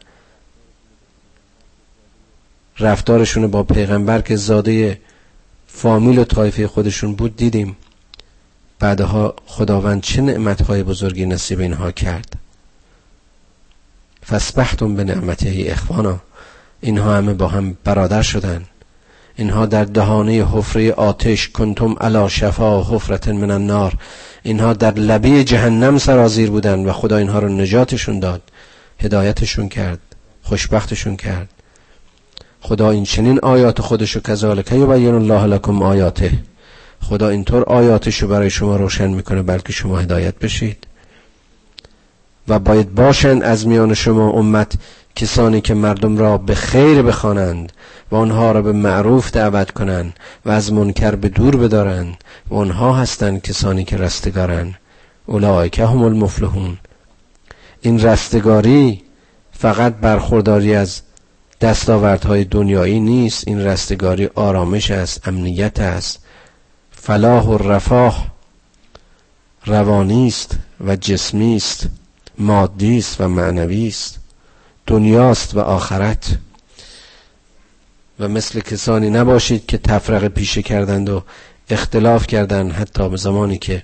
رفتارشون 2.80 3.48
با 3.48 3.64
پیغمبر 3.64 4.22
که 4.22 4.36
زاده 4.36 5.02
فامیل 5.68 6.20
و 6.20 6.24
طایفه 6.24 6.68
خودشون 6.68 7.16
بود 7.16 7.36
دیدیم. 7.36 7.76
بعدها 8.82 9.36
خداوند 9.46 10.02
چه 10.02 10.22
نعمتهای 10.22 10.84
بزرگی 10.84 11.26
نصیب 11.26 11.60
اینها 11.60 11.92
کرد؟ 11.92 12.34
فسبحتم 14.30 14.96
به 14.96 15.04
نعمته 15.04 15.66
اخوانا. 15.68 16.20
اینها 16.82 17.16
همه 17.16 17.34
با 17.34 17.48
هم 17.48 17.78
برادر 17.84 18.22
شدن. 18.22 18.66
اینها 19.36 19.66
در 19.66 19.84
دهانه 19.86 20.32
حفره 20.32 20.92
آتش 20.92 21.50
کنتم 21.50 21.96
علا 22.02 22.28
شفا 22.28 22.84
حفرت 22.84 23.28
من 23.28 23.52
النار. 23.52 23.94
اینها 24.44 24.74
در 24.74 24.94
لبه 24.94 25.44
جهنم 25.44 25.98
سرازیر 25.98 26.50
بودن 26.50 26.86
و 26.86 26.92
خدا 26.92 27.18
اینها 27.18 27.40
رو 27.40 27.50
نجاتشون 27.50 28.20
داد. 28.20 28.42
هدایتشون 29.00 29.70
کرد. 29.70 30.00
خوشبختشون 30.44 31.16
کرد. 31.16 31.50
خدا 32.62 32.92
این 32.92 33.04
چنین 33.04 33.40
آیات 33.40 33.82
خودشو 33.82 34.20
کذالک 34.20 34.72
یبین 34.72 35.16
الله 35.16 35.46
لکم 35.46 35.84
آیاته. 35.84 36.51
خدا 37.02 37.30
اینطور 37.30 37.64
آیاتشو 37.64 38.28
برای 38.28 38.50
شما 38.50 38.76
روشن 38.76 39.08
می‌کنه 39.08 39.42
بلکه 39.42 39.74
شما 39.74 40.00
هدایت 40.00 40.36
بشید. 40.36 40.88
و 42.48 42.60
باید 42.60 42.96
باشند 42.96 43.44
از 43.44 43.68
میان 43.68 43.94
شما 43.94 44.30
امت 44.30 44.74
کسانی 45.16 45.62
که 45.62 45.74
مردم 45.74 46.18
را 46.18 46.38
به 46.38 46.56
خیر 46.56 47.02
بخوانند 47.02 47.72
و 48.12 48.16
آنها 48.16 48.52
را 48.52 48.62
به 48.62 48.72
معروف 48.72 49.32
دعوت 49.32 49.72
کنند 49.72 50.14
و 50.46 50.52
از 50.52 50.74
منکر 50.74 51.16
به 51.16 51.30
دور 51.30 51.56
بدارند 51.56 52.18
و 52.50 52.56
آنها 52.56 52.94
هستند 52.94 53.42
کسانی 53.42 53.84
که 53.84 53.98
رستگارند 53.98 54.76
اولئک 55.26 55.80
هم 55.80 56.04
المفلحون. 56.04 56.78
این 57.82 58.02
رستگاری 58.02 59.04
فقط 59.52 59.96
برخورداری 59.96 60.76
از 60.76 61.02
دستاوردهای 61.62 62.44
دنیایی 62.44 63.00
نیست 63.00 63.48
این 63.48 63.60
رستگاری 63.60 64.30
آرامش 64.36 64.92
است 64.92 65.28
امنیت 65.28 65.80
است. 65.80 66.20
فلاح 67.04 67.44
و 67.44 67.58
رفاه 67.58 68.28
روانی 69.66 70.28
است 70.28 70.58
و 70.86 70.96
جسمی 70.96 71.56
است 71.56 71.88
مادی 72.38 72.98
است 72.98 73.22
و 73.22 73.28
معنوی 73.28 73.88
است 73.88 74.20
دنیاست 74.88 75.56
و 75.56 75.60
آخرت. 75.60 76.38
و 78.20 78.28
مثل 78.28 78.60
کسانی 78.60 79.10
نباشید 79.10 79.66
که 79.66 79.78
تفرقه 79.78 80.30
پیشه 80.30 80.62
کردند 80.62 81.10
و 81.10 81.24
اختلاف 81.70 82.28
کردند 82.28 82.72
حتی 82.72 83.10
به 83.10 83.18
زمانی 83.18 83.58
که 83.58 83.84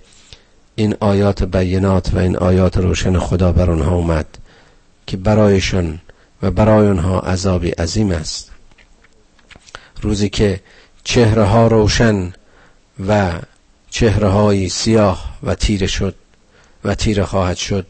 این 0.75 0.95
آیات 0.99 1.43
بینات 1.43 2.13
و 2.13 2.17
این 2.17 2.38
آیات 2.38 2.77
روشن 2.77 3.19
خدا 3.19 3.51
بر 3.51 3.71
آنها 3.71 3.95
اومد 3.95 4.25
که 5.08 5.17
برایشان 5.17 5.99
و 6.41 6.51
برای 6.51 6.88
آنها 6.88 7.19
عذابی 7.19 7.69
عظیم 7.69 8.12
است. 8.12 8.51
روزی 10.01 10.30
که 10.30 10.62
چهره 11.03 11.43
ها 11.43 11.67
روشن 11.67 12.34
و 13.08 13.32
چهره 13.90 14.28
های 14.28 14.70
سیاه 14.70 15.38
و 15.44 15.56
تیره 15.56 15.88
شد 15.88 16.16
و 16.84 16.96
تیره 16.96 17.26
خواهد 17.26 17.58
شد. 17.58 17.88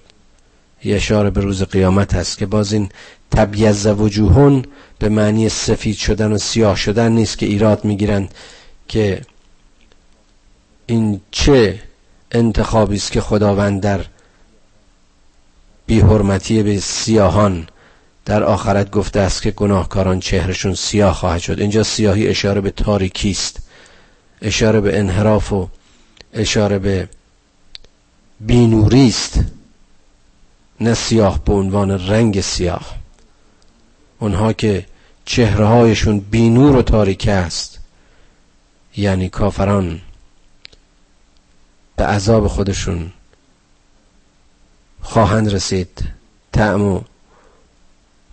یه 0.84 0.96
اشاره 0.96 1.30
به 1.30 1.42
روز 1.42 1.64
قیامت 1.64 2.14
هست 2.14 2.38
که 2.38 2.46
باز 2.46 2.74
این 2.74 2.90
تبیز 3.32 3.88
وجوهون 3.88 4.66
به 5.00 5.10
معنی 5.10 5.50
سفید 5.50 5.96
شدن 5.98 6.32
و 6.32 6.38
سیاه 6.38 6.76
شدن 6.76 7.12
نیست 7.12 7.38
که 7.38 7.46
ایراد 7.46 7.86
می‌گیرند 7.86 8.34
که 8.88 9.22
این 10.86 11.22
چه 11.32 11.80
انتخابی 12.32 12.96
است 12.96 13.12
که 13.12 13.22
خداوند 13.22 13.82
در 13.82 14.06
بیحرمتی 15.86 16.64
به 16.64 16.80
سیاهان 16.80 17.68
در 18.26 18.44
آخرت 18.44 18.92
گفته 18.92 19.20
است 19.20 19.42
که 19.42 19.52
گناهکاران 19.52 20.20
چهرشون 20.20 20.74
سیاه 20.74 21.14
خواهد 21.14 21.42
شد. 21.42 21.60
اینجا 21.60 21.84
سیاهی 21.84 22.28
اشاره 22.28 22.62
به 22.62 22.72
تاریکی 22.72 23.32
است. 23.32 23.67
اشاره 24.42 24.82
به 24.82 25.00
انحراف 25.00 25.54
و 25.54 25.70
اشاره 26.34 26.80
به 26.80 27.10
بینوری 28.40 29.08
است. 29.08 29.40
نه 30.80 30.94
سیاه 30.94 31.44
به 31.46 31.54
عنوان 31.54 31.92
رنگ 32.08 32.42
سیاه. 32.42 32.96
اونها 34.20 34.54
که 34.54 34.86
چهرهایشون 35.26 36.20
بینور 36.20 36.76
و 36.76 36.82
تاریک 36.82 37.28
است. 37.28 37.80
یعنی 38.98 39.30
کافران. 39.30 40.02
به 41.96 42.06
عذاب 42.06 42.48
خودشون 42.48 43.12
خواهند 45.02 45.54
رسید. 45.54 46.04
تعم 46.54 46.82
و 46.82 47.02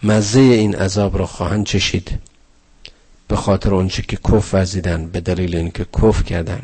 مزه 0.03 0.41
این 0.41 0.75
عذاب 0.77 1.19
را 1.19 1.27
خواهند 1.27 1.67
چشید. 1.67 2.19
به 3.29 3.37
خاطر 3.37 3.75
اونچه 3.75 4.03
که 4.03 4.17
کف 4.17 4.55
ورزیدن 4.55 5.07
به 5.07 5.21
دلیل 5.21 5.57
اینکه 5.57 5.87
کف 6.03 6.25
کردن. 6.25 6.63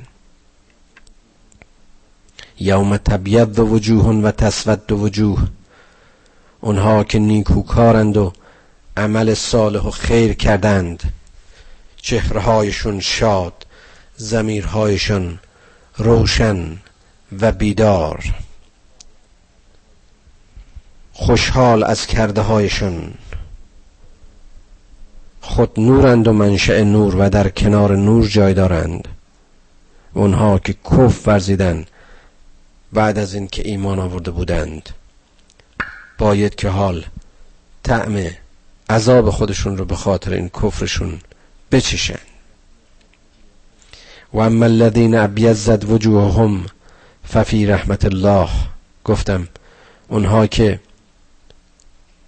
یوم 2.61 2.97
تبید 2.97 3.59
و 3.59 3.67
وجوه 3.67 4.07
و 4.07 4.31
تسود 4.31 4.93
و 4.93 4.97
وجوه. 4.97 5.49
اونها 6.61 7.05
که 7.05 7.19
نیکوکارند 7.19 8.17
و 8.17 8.33
عمل 8.97 9.35
صالح 9.35 9.81
و 9.81 9.91
خیر 9.91 10.33
کردند. 10.33 11.13
چهرهایشون 11.97 13.01
شاد 13.01 13.67
زمیرهایشان 14.17 15.39
روشن 15.97 16.77
و 17.41 17.53
بیدار. 17.53 18.35
خوشحال 21.13 21.85
از 21.85 22.07
کرده 22.07 22.41
هایشون 22.41 23.15
خود 25.41 25.81
نورند 25.81 26.29
و 26.29 26.33
منشأ 26.33 26.83
نور 26.83 27.17
و 27.17 27.31
در 27.31 27.49
کنار 27.49 27.97
نور 27.97 28.27
جای 28.27 28.55
دارند. 28.55 29.09
اونها 30.15 30.59
که 30.59 30.75
کف 30.91 31.29
ورزیدن 31.29 31.87
بعد 32.93 33.19
از 33.19 33.35
اینکه 33.35 33.69
ایمان 33.69 33.99
آورده 33.99 34.31
بودند. 34.31 34.89
باید 36.19 36.55
که 36.55 36.69
حال 36.69 37.05
طعم 37.83 38.31
عذاب 38.91 39.31
خودشون 39.31 39.77
رو 39.77 39.85
به 39.85 39.97
خاطر 39.97 40.33
این 40.33 40.49
کفرشون 40.49 41.21
بچشن. 41.73 42.19
و 44.33 44.39
اما 44.39 44.65
الذین 44.65 45.15
ابیزد 45.17 45.91
وجوههم 45.91 46.67
ففی 47.25 47.67
رحمت 47.67 48.05
الله 48.05 48.49
گفتم 49.05 49.49
اونها 50.09 50.47
که 50.47 50.81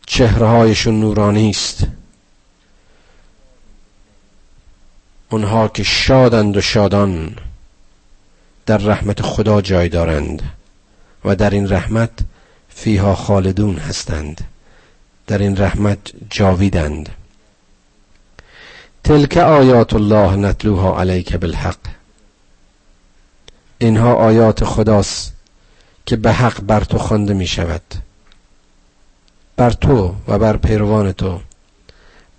چهرهایشون 0.07 1.01
نورانی 1.01 1.51
است. 1.51 1.87
اونها 5.33 5.69
که 5.69 5.83
شادند 5.83 6.57
و 6.57 6.61
شادان 6.61 7.37
در 8.67 8.77
رحمت 8.77 9.23
خدا 9.23 9.61
جای 9.61 9.89
دارند 9.89 10.43
و 11.25 11.37
در 11.37 11.51
این 11.51 11.69
رحمت 11.73 12.11
فیها 12.69 13.15
خالدون 13.15 13.77
هستند. 13.77 14.45
در 15.27 15.39
این 15.39 15.57
رحمت 15.57 15.99
جاویدند. 16.31 17.09
تلک 19.05 19.37
آیات 19.37 19.95
الله 19.95 20.37
نتلوها 20.37 21.01
علیک 21.01 21.37
بالحق. 21.37 21.79
اینها 23.79 24.15
آیات 24.15 24.65
خداست 24.65 25.33
که 26.07 26.17
به 26.17 26.33
حق 26.33 26.61
بر 26.61 26.85
تو 26.85 26.99
خوانده 26.99 27.35
می 27.35 27.47
شود. 27.47 27.83
بر 29.57 29.71
تو 29.71 30.15
و 30.29 30.39
بر 30.39 30.57
پیروان 30.57 31.13
تو 31.13 31.41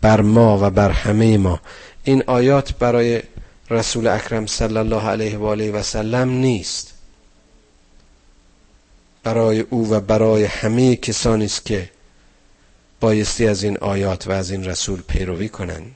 بر 0.02 0.22
ما 0.22 0.68
و 0.68 0.70
بر 0.70 0.90
همه 0.92 1.38
ما 1.38 1.60
این 2.04 2.24
آیات 2.28 2.74
برای 2.74 3.24
رسول 3.70 4.08
اکرم 4.08 4.46
صلی 4.46 4.78
الله 4.78 5.08
علیه 5.08 5.38
و 5.38 5.46
آله 5.46 5.72
و 5.72 5.84
سلم 5.84 6.30
نیست. 6.30 6.94
برای 9.24 9.60
او 9.60 9.90
و 9.92 10.00
برای 10.00 10.44
همه 10.44 10.96
کسانی 10.96 11.46
است 11.46 11.66
که 11.66 11.90
بایستی 13.00 13.48
از 13.48 13.64
این 13.64 13.78
آیات 13.78 14.28
و 14.28 14.32
از 14.32 14.52
این 14.52 14.66
رسول 14.66 15.02
پیروی 15.02 15.50
کنند. 15.50 15.96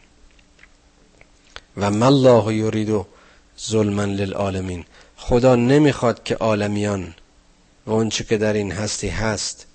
و 1.78 1.91
مالله 1.91 2.54
یرید 2.56 3.06
ظلما 3.60 4.04
للعالمین. 4.04 4.86
خدا 5.17 5.56
نمی‌خواد 5.56 6.24
که 6.24 6.36
عالمیان 6.36 7.15
و 7.86 7.91
اونچه 7.91 8.24
که 8.24 8.38
در 8.38 8.54
این 8.54 8.72
هستی 8.72 9.08
هست 9.08 9.65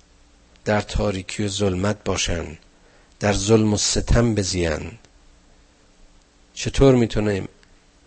در 0.65 0.81
تاریکی 0.81 1.43
و 1.43 1.47
ظلمت 1.47 2.03
باشند 2.03 2.57
در 3.19 3.33
ظلم 3.33 3.73
و 3.73 3.77
ستم 3.77 4.35
بزیند 4.35 4.99
چطور 6.53 6.95
می‌تونه 6.95 7.47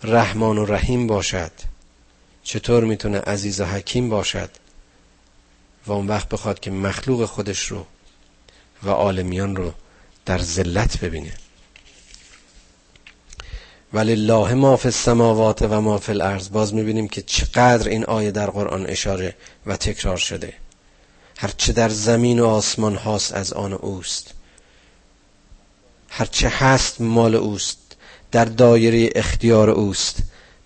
رحمان 0.02 0.58
و 0.58 0.64
رحیم 0.64 1.06
باشد؟ 1.06 1.52
چطور 2.42 2.84
می‌تونه 2.84 3.20
عزیز 3.20 3.60
و 3.60 3.64
حکیم 3.64 4.08
باشد؟ 4.08 4.50
و 5.86 5.92
اون 5.92 6.06
وقت 6.06 6.28
بخواد 6.28 6.60
که 6.60 6.70
مخلوق 6.70 7.24
خودش 7.24 7.66
رو 7.66 7.86
و 8.82 8.90
عالمیان 8.90 9.56
رو 9.56 9.72
در 10.26 10.38
ذلت 10.38 11.00
ببینه. 11.00 11.32
ولله 13.92 14.54
ما 14.54 14.76
فی 14.76 14.88
السماوات 14.88 15.62
و 15.62 15.80
ما 15.80 15.98
فی 15.98 16.12
الارض. 16.12 16.48
باز 16.48 16.74
می‌بینیم 16.74 17.08
که 17.08 17.22
چقدر 17.22 17.88
این 17.88 18.04
آیه 18.04 18.30
در 18.30 18.50
قرآن 18.50 18.86
اشاره 18.86 19.34
و 19.66 19.76
تکرار 19.76 20.16
شده. 20.16 20.52
هرچه 21.38 21.72
در 21.72 21.88
زمین 21.88 22.40
و 22.40 22.46
آسمان 22.46 22.96
هاست 22.96 23.32
از 23.32 23.52
آن 23.52 23.72
اوست. 23.72 24.34
هرچه 26.08 26.48
هست 26.48 27.00
مال 27.00 27.34
اوست. 27.34 27.85
در 28.36 28.44
دایره 28.44 29.10
اختیار 29.14 29.70
اوست 29.70 30.18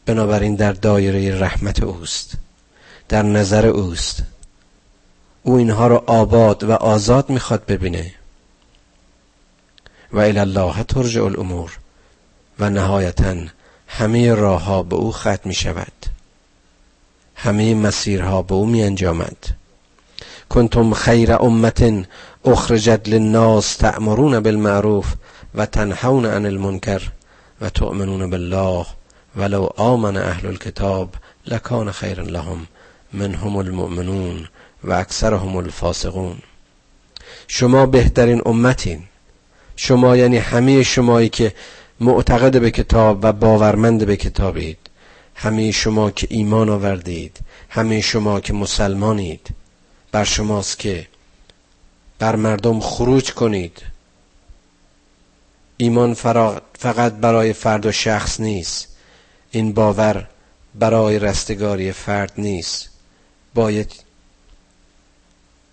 بنابراین 0.06 0.54
در 0.54 0.72
دایره 0.72 1.38
رحمت 1.38 1.83
اوست 1.83 2.33
در 3.09 3.22
نظر 3.22 3.66
اوست. 3.66 4.22
او 5.42 5.56
اینها 5.56 5.87
رو 5.87 6.04
آباد 6.06 6.64
و 6.64 6.72
آزاد 6.72 7.30
می‌خواد 7.30 7.66
ببینه. 7.66 8.12
و 10.12 10.18
الله 10.18 10.83
ترجع 10.83 11.24
الامور 11.24 11.78
و 12.59 12.70
نهایتا 12.70 13.37
همه 13.88 14.35
راه 14.35 14.62
ها 14.62 14.83
به 14.83 14.96
او 14.96 15.12
ختم 15.12 15.40
می 15.44 15.54
شود 15.54 15.92
همه 17.35 17.74
مسیرها 17.74 18.42
به 18.42 18.54
او 18.54 18.66
می 18.66 18.83
انجامد 18.83 19.37
کنتم 20.48 20.94
خیر 20.94 21.33
امت 21.33 22.06
اخرجت 22.44 23.00
للناس 23.06 23.76
تأمرون 23.76 24.40
بالمعروف 24.40 25.14
و 25.54 25.66
تنهون 25.66 26.26
عن 26.26 26.46
المنکر. 26.46 27.02
و 27.61 27.68
تؤمنون 27.68 28.31
بالله 28.31 28.87
ولو 29.37 29.64
آمن 29.77 30.16
اهل 30.16 30.46
الكتاب 30.46 31.14
لکان 31.46 31.92
خیر 31.92 32.23
لهم 32.23 32.66
منهم 33.12 33.57
المؤمنون 33.57 34.49
و 34.85 34.92
اکثرهم 34.92 35.57
الفاسقون. 35.57 36.38
شما 37.49 37.87
بهترین 37.87 38.42
امتین. 38.46 39.03
شما 39.77 40.16
یعنی 40.16 40.38
همه 40.38 40.83
شمایی 40.83 41.29
که 41.29 41.53
معتقد 42.01 42.61
به 42.61 42.70
کتاب 42.70 43.18
و 43.23 43.33
باورمند 43.33 44.07
به 44.07 44.16
کتابید. 44.16 44.79
همه 45.35 45.70
شما 45.70 46.11
که 46.11 46.27
ایمان 46.31 46.68
آوردید. 46.68 47.40
همه 47.68 48.01
شما 48.01 48.40
که 48.40 48.53
مسلمانید. 48.53 49.49
بر 50.12 50.25
شماست 50.25 50.79
که 50.79 51.07
بر 52.18 52.37
مردم 52.37 52.81
خروج 52.81 53.33
کنید. 53.33 53.83
ایمان 55.81 56.14
فقط 56.79 57.12
برای 57.12 57.53
فرد 57.53 57.87
و 57.87 57.93
شخص 57.93 58.40
نیست. 58.40 58.88
این 59.51 59.73
باور 59.73 60.29
برای 60.75 61.19
رستگاری 61.19 61.93
فرد 61.93 62.33
نیست. 62.38 62.88
باید 63.55 63.93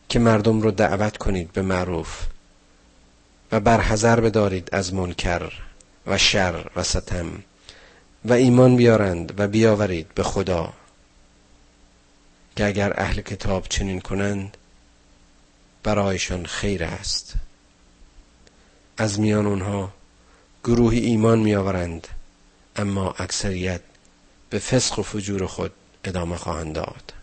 که 0.10 0.20
مردم 0.20 0.62
رو 0.62 0.72
دعوت 0.72 1.17
کنید 1.17 1.54
به 1.54 1.62
معروف 1.62 2.26
و 3.52 3.60
برحضر 3.60 4.20
بدارید 4.20 4.70
از 4.72 4.93
منکر 4.93 5.52
و 6.08 6.17
شر 6.17 6.65
و 6.76 6.84
ستم 6.84 7.43
و 8.26 8.34
ایمان 8.34 8.76
بیارند 8.76 9.34
و 9.38 9.48
بیاورید 9.48 10.13
به 10.15 10.24
خدا 10.24 10.74
که 12.56 12.65
اگر 12.65 12.93
اهل 13.02 13.22
کتاب 13.22 13.65
چنین 13.70 14.02
کنند 14.02 14.58
برایشان 15.84 16.46
خیر 16.46 16.84
است. 16.84 17.34
از 18.98 19.20
میان 19.20 19.46
اونها 19.46 19.96
گروهی 20.67 20.99
ایمان 20.99 21.39
میآورند 21.39 22.08
اما 22.75 23.15
اکثریت 23.17 23.82
به 24.49 24.60
فسق 24.60 24.99
و 24.99 25.01
فجور 25.01 25.45
خود 25.45 25.71
ادامه 26.03 26.38
خواهند 26.38 26.73
داد. 26.73 27.13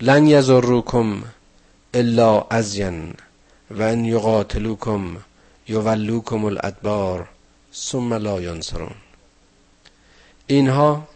لن 0.00 0.26
یزروکم 0.26 1.22
الا 1.94 2.40
ازین 2.50 3.14
و 3.70 3.82
ان 3.82 4.04
یقاتلوکم 4.04 5.16
یولوکم 5.68 6.44
الادبار 6.44 7.28
ثم 7.74 8.14
لا 8.14 8.40
ینصرون. 8.40 8.94
اینها 10.46 11.08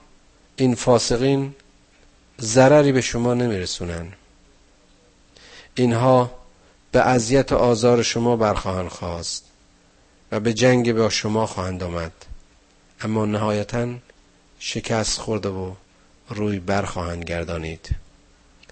این 0.56 0.74
فاسقین 0.74 1.54
ضرری 2.40 2.92
به 2.92 3.00
شما 3.00 3.34
نمیرسونن. 3.34 4.12
اینها 5.74 6.30
به 6.92 7.00
اذیت 7.00 7.52
و 7.52 7.56
آزار 7.56 8.02
شما 8.02 8.36
برخواهند 8.36 8.88
خواست. 8.88 9.51
و 10.32 10.40
به 10.40 10.54
جنگ 10.54 10.92
با 10.92 11.08
شما 11.08 11.46
خواهند 11.46 11.82
آمد. 11.82 12.12
اما 13.00 13.26
نهایتا 13.26 13.88
شکست 14.58 15.18
خورده 15.18 15.48
و 15.48 15.72
روی 16.28 16.58
برخواهند 16.58 17.24
گردانید. 17.24 17.88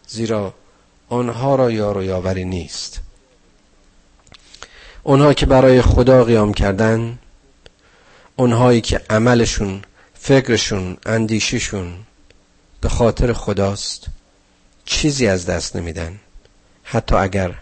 زیرا 0.07 0.55
آنها 1.09 1.55
را 1.55 1.71
یار 1.71 1.99
و 1.99 2.03
یاوری 2.03 2.45
نیست. 2.45 3.01
اونها 5.03 5.35
که 5.35 5.47
برای 5.47 5.83
خدا 5.83 6.25
قیام 6.25 6.55
کردن 6.55 7.19
اونهایی 8.37 8.81
که 8.81 9.01
عملشون 9.11 9.83
فکرشون 10.15 10.97
اندیششون 11.07 11.95
به 12.81 12.89
خاطر 12.89 13.33
خداست 13.33 14.07
چیزی 14.85 15.27
از 15.27 15.47
دست 15.47 15.77
نمیدن. 15.77 16.21
حتی 16.85 17.17
اگر 17.17 17.55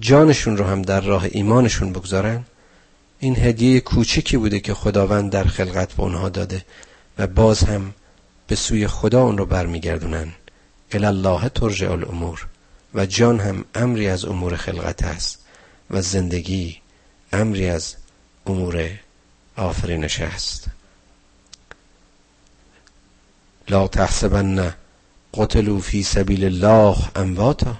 جانشون 0.00 0.56
رو 0.56 0.64
هم 0.64 0.82
در 0.82 1.00
راه 1.00 1.24
ایمانشون 1.30 1.92
بگذارن 1.92 2.44
این 3.22 3.38
هدیه 3.38 3.80
کوچکی 3.80 4.36
بوده 4.36 4.60
که 4.60 4.74
خداوند 4.74 5.30
در 5.30 5.44
خلقت 5.44 5.92
به 5.92 6.02
اونها 6.02 6.28
داده 6.28 6.64
و 7.18 7.26
باز 7.26 7.60
هم 7.60 7.94
به 8.46 8.54
سوی 8.54 8.86
خدا 8.86 9.22
اون 9.22 9.38
رو 9.38 9.46
برمیگردونن. 9.46 10.32
الله 10.92 11.48
ترجع 11.48 11.90
الامور. 11.90 12.46
و 12.94 13.06
جان 13.06 13.40
هم 13.40 13.64
امری 13.74 14.08
از 14.08 14.24
امور 14.24 14.56
خلقت 14.56 15.02
است 15.02 15.38
و 15.90 16.02
زندگی 16.02 16.78
امری 17.32 17.68
از 17.68 17.96
امور 18.46 18.90
آفرینش 19.56 20.20
است. 20.20 20.66
لا 23.68 23.88
تحسبن 23.88 24.74
قتلوا 25.34 25.78
فی 25.78 26.02
سبیل 26.02 26.44
الله 26.44 26.96
امواتا 27.16 27.76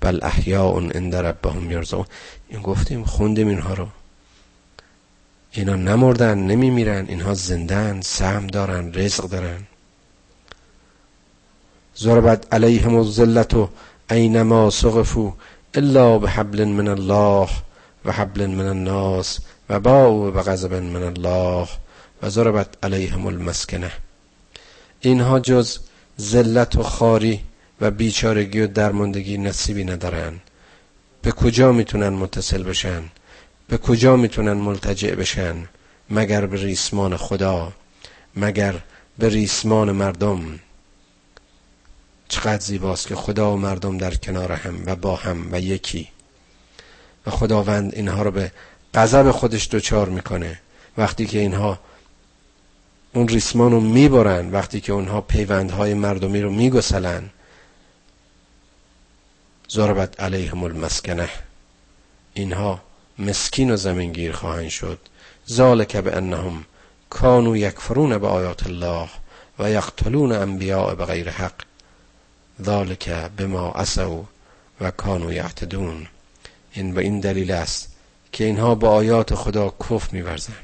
بل 0.00 0.20
احیاء 0.22 0.90
عند 0.90 1.14
ربهم 1.14 1.70
یرزقون 1.70 2.06
این 2.48 2.62
گفتیم 2.62 3.04
خوندیم 3.04 3.48
اینها 3.48 3.74
رو. 3.74 3.88
اینا 5.58 5.76
نمردن 5.76 6.38
نمیمیرن 6.38 7.06
اینها 7.08 7.34
زندن 7.34 8.00
سهم 8.00 8.46
دارن 8.46 8.92
رزق 8.94 9.28
دارن. 9.28 9.66
ضربت 11.98 12.54
علیهم 12.54 12.94
الذلت 12.94 13.68
اینما 14.10 14.70
سقفوا 14.70 15.32
الا 15.74 16.18
بحبل 16.18 16.64
من 16.64 16.88
الله 16.88 17.48
و 18.04 18.12
حبل 18.12 18.46
من 18.46 18.66
الناس 18.66 19.38
و 19.70 19.80
باو 19.80 20.30
بغضب 20.30 20.74
من 20.74 21.02
الله 21.02 21.68
و 22.22 22.30
ضربت 22.30 22.68
علیهم 22.82 23.26
المسکنه. 23.26 23.90
اینها 25.00 25.40
جز 25.40 25.78
ذلت 26.20 26.76
و 26.76 26.82
خاری 26.82 27.40
و 27.80 27.90
بیچارگی 27.90 28.60
و 28.60 28.66
درماندگی 28.66 29.38
نصیبی 29.38 29.84
ندارن. 29.84 30.40
به 31.22 31.32
کجا 31.32 31.72
می‌تونن 31.72 32.08
متصل 32.08 32.62
بشن؟ 32.62 33.02
به 33.68 33.78
کجا 33.78 34.16
می‌تونن 34.16 34.52
ملتجع 34.52 35.14
بشن؟ 35.14 35.68
مگر 36.10 36.46
به 36.46 36.62
ریسمان 36.62 37.16
خدا 37.16 37.72
مگر 38.36 38.74
به 39.18 39.28
ریسمان 39.28 39.92
مردم؟ 39.92 40.60
چقدر 42.28 42.60
زیباست 42.60 43.06
که 43.06 43.14
خدا 43.14 43.52
و 43.52 43.56
مردم 43.56 43.98
در 43.98 44.14
کنار 44.14 44.52
هم 44.52 44.82
و 44.86 44.96
با 44.96 45.16
هم 45.16 45.52
و 45.52 45.60
یکی. 45.60 46.08
و 47.26 47.30
خداوند 47.30 47.94
اینها 47.94 48.22
رو 48.22 48.30
به 48.30 48.52
غضب 48.94 49.30
خودش 49.30 49.68
دچار 49.68 50.08
می‌کنه. 50.08 50.60
وقتی 50.96 51.26
که 51.26 51.38
اینها 51.38 51.78
اون 53.14 53.28
ریسمان 53.28 53.72
رو 53.72 53.80
می‌برن 53.80 54.50
وقتی 54.50 54.80
که 54.80 54.92
اونها 54.92 55.20
پیوندهای 55.20 55.94
مردمی 55.94 56.40
رو 56.40 56.50
میگسلن 56.50 57.30
ضربت 59.70 60.20
علیهم 60.20 60.64
المسکنه. 60.64 61.28
اینها 62.34 62.87
مسکین 63.18 63.70
و 63.70 63.76
زمینگیر 63.76 64.32
خواهند 64.32 64.68
شد. 64.68 64.98
ذالک 65.50 65.96
به 65.96 66.16
انهم 66.16 66.64
کانو 67.10 67.56
یکفرون 67.56 68.18
به 68.18 68.26
آیات 68.26 68.66
الله 68.66 69.08
و 69.58 69.70
یقتلون 69.70 70.32
انبیاء 70.32 70.94
به 70.94 71.04
غیر 71.04 71.30
حق. 71.30 71.54
ذالک 72.64 73.08
بما 73.08 73.72
اسو 73.72 74.24
و 74.80 74.90
کانو 74.90 75.32
یعتدون. 75.32 76.06
این 76.72 76.94
به 76.94 77.02
این 77.02 77.20
دلیل 77.20 77.50
است 77.50 77.88
که 78.32 78.44
اینها 78.44 78.74
با 78.74 78.90
آیات 78.90 79.34
خدا 79.34 79.74
کف 79.90 80.12
میورزن 80.12 80.56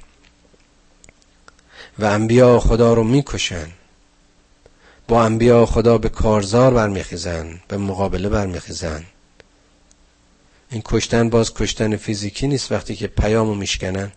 و 1.99 2.05
انبیاء 2.05 2.59
خدا 2.59 2.95
رو 2.95 3.05
می‌کشن. 3.05 3.69
با 5.09 5.25
انبیاء 5.25 5.67
خدا 5.67 5.99
به 5.99 6.09
کارزار 6.09 6.75
برمیخیزن 6.75 7.61
به 7.69 7.77
مقابله 7.77 8.29
برمیخیزن. 8.29 9.05
این 10.75 10.83
کشتن 10.85 11.31
باز 11.31 11.55
کشتن 11.55 11.97
فیزیکی 11.97 12.49
نیست 12.49 12.73
وقتی 12.73 12.97
که 12.97 13.07
پیامو 13.07 13.55
میشکنن. 13.55 14.13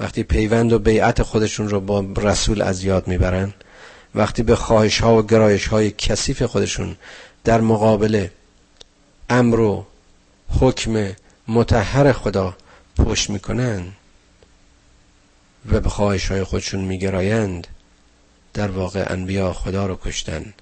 وقتی 0.00 0.22
پیوند 0.22 0.72
و 0.72 0.78
بیعت 0.78 1.22
خودشون 1.22 1.68
رو 1.68 1.80
با 1.80 2.00
رسول 2.16 2.62
از 2.62 2.84
یاد 2.84 3.08
می‌برن. 3.08 3.54
وقتی 4.14 4.42
به 4.42 4.56
خواهش 4.56 5.00
ها 5.00 5.18
و 5.18 5.26
گرایش 5.26 5.66
های 5.66 5.90
کثیف 5.90 6.42
خودشون 6.42 6.96
در 7.44 7.60
مقابل 7.60 8.26
امر 9.30 9.60
و 9.60 9.86
حکم 10.60 11.12
متحر 11.48 12.12
خدا 12.12 12.56
پشت 12.96 13.30
می‌کنن 13.30 13.92
و 15.70 15.80
به 15.80 15.88
خواهش 15.88 16.30
های 16.30 16.44
خودشون 16.44 16.80
میگرایند 16.80 17.66
در 18.54 18.70
واقع 18.70 19.06
انبیا 19.06 19.52
خدا 19.52 19.86
رو 19.86 19.98
کشتن 20.04 20.54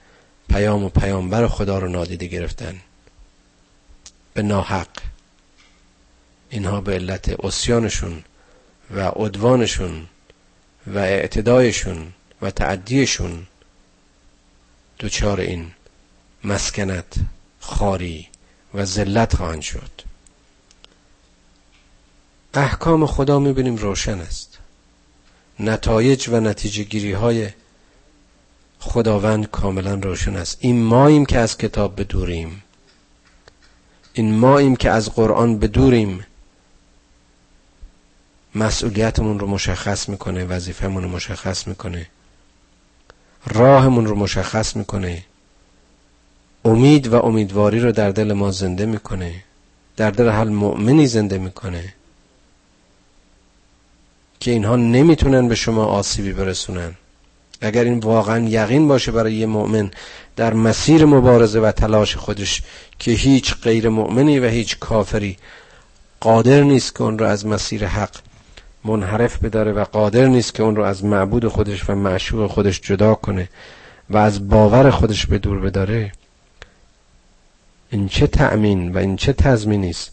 پیام 0.48 0.84
و 0.84 0.88
پیامبر 0.88 1.46
خدا 1.46 1.78
رو 1.78 1.88
نادیده 1.88 2.26
گرفتن. 2.26 2.80
به 4.34 4.42
ناحق. 4.42 5.09
اینها 6.50 6.80
به 6.80 6.92
علت 6.92 7.44
اسیانشون 7.44 8.24
و 8.90 9.00
عدوانشون 9.00 10.06
و 10.86 10.98
اعتدایشون 10.98 12.12
و 12.42 12.50
تعدیشون 12.50 13.46
دچار 15.00 15.40
این 15.40 15.70
مسکنت 16.44 17.14
خاری 17.60 18.28
و 18.74 18.84
ذلت 18.84 19.36
خواهند 19.36 19.62
شد. 19.62 19.90
احکام 22.54 23.06
خدا 23.06 23.38
می‌بینیم 23.38 23.76
روشن 23.76 24.20
است. 24.20 24.58
نتایج 25.60 26.28
و 26.28 26.40
نتیجه 26.40 26.82
گیری 26.82 27.12
های 27.12 27.48
خداوند 28.80 29.50
کاملا 29.50 29.94
روشن 29.94 30.36
است. 30.36 30.58
این 30.60 30.82
ماییم 30.82 31.26
که 31.26 31.38
از 31.38 31.58
کتاب 31.58 32.00
بدوریم. 32.00 32.62
این 34.12 34.34
ماییم 34.34 34.76
که 34.76 34.90
از 34.90 35.14
قرآن 35.14 35.58
بدوریم. 35.58 36.26
مسئولیتمون 38.54 39.38
رو 39.38 39.46
مشخص 39.46 40.08
می‌کنه 40.08 40.44
وظیفهمون 40.44 41.02
رو 41.02 41.08
مشخص 41.08 41.66
می‌کنه. 41.66 42.06
راهمون 43.46 44.06
رو 44.06 44.16
مشخص 44.16 44.76
می‌کنه. 44.76 45.24
امید 46.64 47.06
و 47.06 47.24
امیدواری 47.24 47.80
رو 47.80 47.92
در 47.92 48.10
دل 48.10 48.32
ما 48.32 48.50
زنده 48.50 48.86
می‌کنه. 48.86 49.44
در 49.96 50.10
دل 50.10 50.28
هر 50.28 50.44
مؤمنی 50.44 51.06
زنده 51.06 51.38
می‌کنه. 51.38 51.94
که 54.40 54.50
اینها 54.50 54.76
نمی‌تونن 54.76 55.48
به 55.48 55.54
شما 55.54 55.84
آسیبی 55.84 56.32
برسونن. 56.32 56.94
اگر 57.60 57.84
این 57.84 57.98
واقعا 57.98 58.48
یقین 58.48 58.88
باشه 58.88 59.12
برای 59.12 59.34
یه 59.34 59.46
مؤمن 59.46 59.90
در 60.36 60.54
مسیر 60.54 61.04
مبارزه 61.04 61.60
و 61.60 61.72
تلاش 61.72 62.16
خودش 62.16 62.62
که 62.98 63.10
هیچ 63.10 63.54
غیر 63.54 63.88
مؤمنی 63.88 64.38
و 64.38 64.48
هیچ 64.48 64.78
کافری 64.78 65.36
قادر 66.20 66.62
نیست 66.62 66.94
که 66.94 67.02
اون 67.02 67.18
رو 67.18 67.26
از 67.26 67.46
مسیر 67.46 67.86
حق 67.86 68.16
منحرف 68.84 69.44
بداره 69.44 69.72
و 69.72 69.84
قادر 69.84 70.26
نیست 70.26 70.54
که 70.54 70.62
اون 70.62 70.76
رو 70.76 70.82
از 70.82 71.04
معبود 71.04 71.48
خودش 71.48 71.90
و 71.90 71.94
معشوق 71.94 72.50
خودش 72.50 72.80
جدا 72.80 73.14
کنه 73.14 73.48
و 74.10 74.16
از 74.16 74.48
باور 74.48 74.90
خودش 74.90 75.26
به 75.26 75.38
دور 75.38 75.60
بداره. 75.60 76.12
این 77.90 78.08
چه 78.08 78.26
تأمین 78.26 78.92
و 78.92 78.98
این 78.98 79.16
چه 79.16 79.32
تضمینی 79.32 79.90
است 79.90 80.12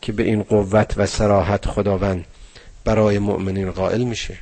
که 0.00 0.12
به 0.12 0.22
این 0.22 0.42
قوت 0.42 0.94
و 0.96 1.06
سراحت 1.06 1.66
خداوند 1.66 2.24
برای 2.84 3.18
مؤمنین 3.18 3.70
قائل 3.70 4.02
میشه. 4.02 4.38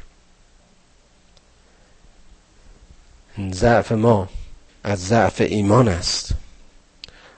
ضعف 3.50 3.92
ما 3.92 4.28
از 4.84 5.06
ضعف 5.06 5.40
ایمان 5.40 5.88
است. 5.88 6.34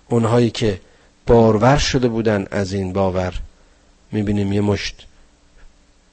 اونهایی 0.09 0.51
که 0.51 0.81
بارور 1.27 1.77
شده 1.77 2.09
بودن 2.09 2.47
از 2.51 2.73
این 2.73 2.93
باور 2.93 3.35
می‌بینیم 4.13 4.53
یه 4.53 4.61
مشت 4.61 5.07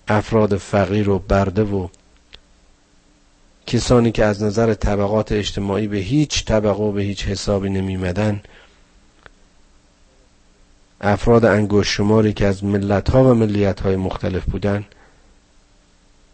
افراد 0.10 0.58
فقیر 0.58 1.10
و 1.10 1.20
برده 1.20 1.64
و 1.64 1.88
کسانی 3.68 4.12
که 4.12 4.26
از 4.26 4.44
نظر 4.44 4.74
طبقات 4.74 5.32
اجتماعی 5.32 5.88
به 5.88 5.98
هیچ 5.98 6.46
طبقه 6.46 6.84
و 6.84 6.92
به 6.92 7.02
هیچ 7.02 7.26
حسابی 7.26 7.70
نمیمدن 7.70 8.42
افراد 11.02 11.46
انگوش 11.46 11.88
شماری 11.98 12.34
که 12.34 12.46
از 12.46 12.64
ملت 12.64 13.10
ها 13.10 13.24
و 13.24 13.34
ملیت 13.34 13.80
های 13.80 13.96
مختلف 13.96 14.46
بودن 14.46 14.86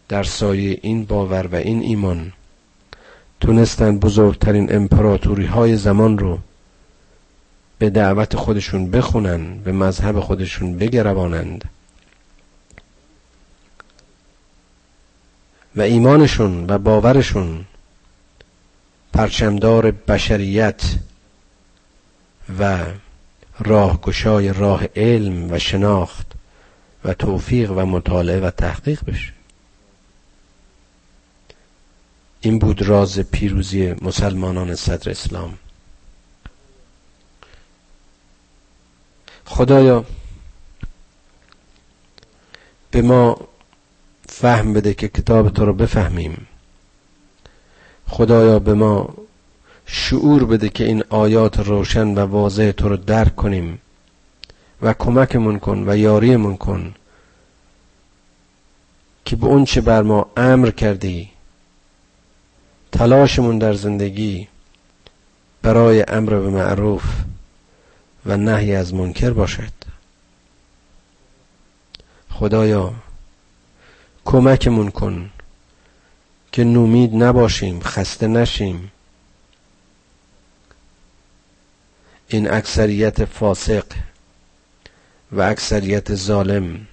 در 0.08 0.22
سایه 0.22 0.78
این 0.82 1.04
باور 1.04 1.46
و 1.46 1.54
این 1.54 1.82
ایمان 1.82 2.32
تونستن 3.40 3.98
بزرگترین 3.98 4.74
امپراتوری 4.74 5.46
های 5.46 5.76
زمان 5.76 6.18
رو 6.18 6.38
به 7.78 7.90
دعوت 7.90 8.36
خودشون 8.36 8.90
بخونن 8.90 9.58
به 9.58 9.72
مذهب 9.72 10.20
خودشون 10.20 10.78
بگروانند 10.78 11.64
و 15.76 15.80
ایمانشون 15.80 16.66
و 16.70 16.78
باورشون. 16.78 17.64
پرچمدار 19.12 19.90
بشریت 19.90 20.82
و 22.58 22.84
راهگشای 23.58 24.52
راه 24.52 24.84
علم 24.96 25.52
و 25.52 25.58
شناخت 25.58 26.26
و 27.04 27.14
توفیق 27.14 27.70
و 27.70 27.86
مطالعه 27.86 28.40
و 28.40 28.50
تحقیق 28.50 29.04
بشه. 29.04 29.32
این 32.40 32.58
بود 32.58 32.82
راز 32.82 33.18
پیروزی 33.18 33.94
مسلمانان 34.02 34.74
صدر 34.74 35.10
اسلام. 35.10 35.58
خدایا 39.44 40.04
به 42.90 43.02
ما 43.02 43.48
فهم 44.40 44.72
بده 44.72 44.94
که 44.94 45.08
کتاب 45.08 45.50
تو 45.50 45.64
رو 45.64 45.72
بفهمیم. 45.72 46.46
خدایا 48.08 48.58
به 48.58 48.74
ما 48.74 49.14
شعور 49.86 50.44
بده 50.44 50.68
که 50.68 50.84
این 50.84 51.04
آیات 51.08 51.60
روشن 51.60 52.08
و 52.08 52.18
واضح 52.18 52.70
تو 52.70 52.88
رو 52.88 52.96
درک 52.96 53.36
کنیم 53.36 53.78
و 54.82 54.92
کمکمون 54.92 55.58
کن 55.58 55.84
و 55.88 55.96
یاریمون 55.96 56.56
کن 56.56 56.94
که 59.24 59.36
به 59.36 59.46
اون 59.46 59.64
چه 59.64 59.80
بر 59.80 60.02
ما 60.02 60.26
امر 60.36 60.70
کردی 60.70 61.30
تلاشمون 62.92 63.58
در 63.58 63.74
زندگی 63.74 64.48
برای 65.62 66.04
امر 66.08 66.30
به 66.30 66.50
معروف 66.50 67.04
و 68.26 68.36
نهی 68.36 68.74
از 68.74 68.94
منکر 68.94 69.30
باشد. 69.30 69.72
خدایا 72.30 72.94
کمکمون 74.26 74.90
کن 74.90 75.30
که 76.52 76.64
نومید 76.64 77.14
نباشیم 77.14 77.80
خسته 77.80 78.26
نشیم. 78.26 78.92
این 82.28 82.50
اکثریت 82.50 83.24
فاسق 83.24 83.84
و 85.32 85.40
اکثریت 85.40 86.14
ظالم 86.14 86.86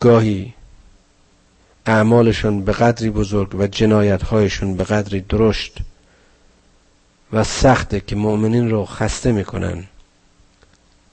گاهی 0.00 0.54
اعمالشون 1.86 2.64
به 2.64 2.72
قدری 2.72 3.10
بزرگ 3.10 3.54
و 3.54 3.66
جنایتهایشون 3.66 4.76
به 4.76 4.84
قدری 4.84 5.20
درشت 5.20 5.78
و 7.32 7.44
سخته 7.44 8.00
که 8.00 8.16
مؤمنین 8.16 8.70
رو 8.70 8.84
خسته 8.84 9.32
می‌کنن 9.32 9.84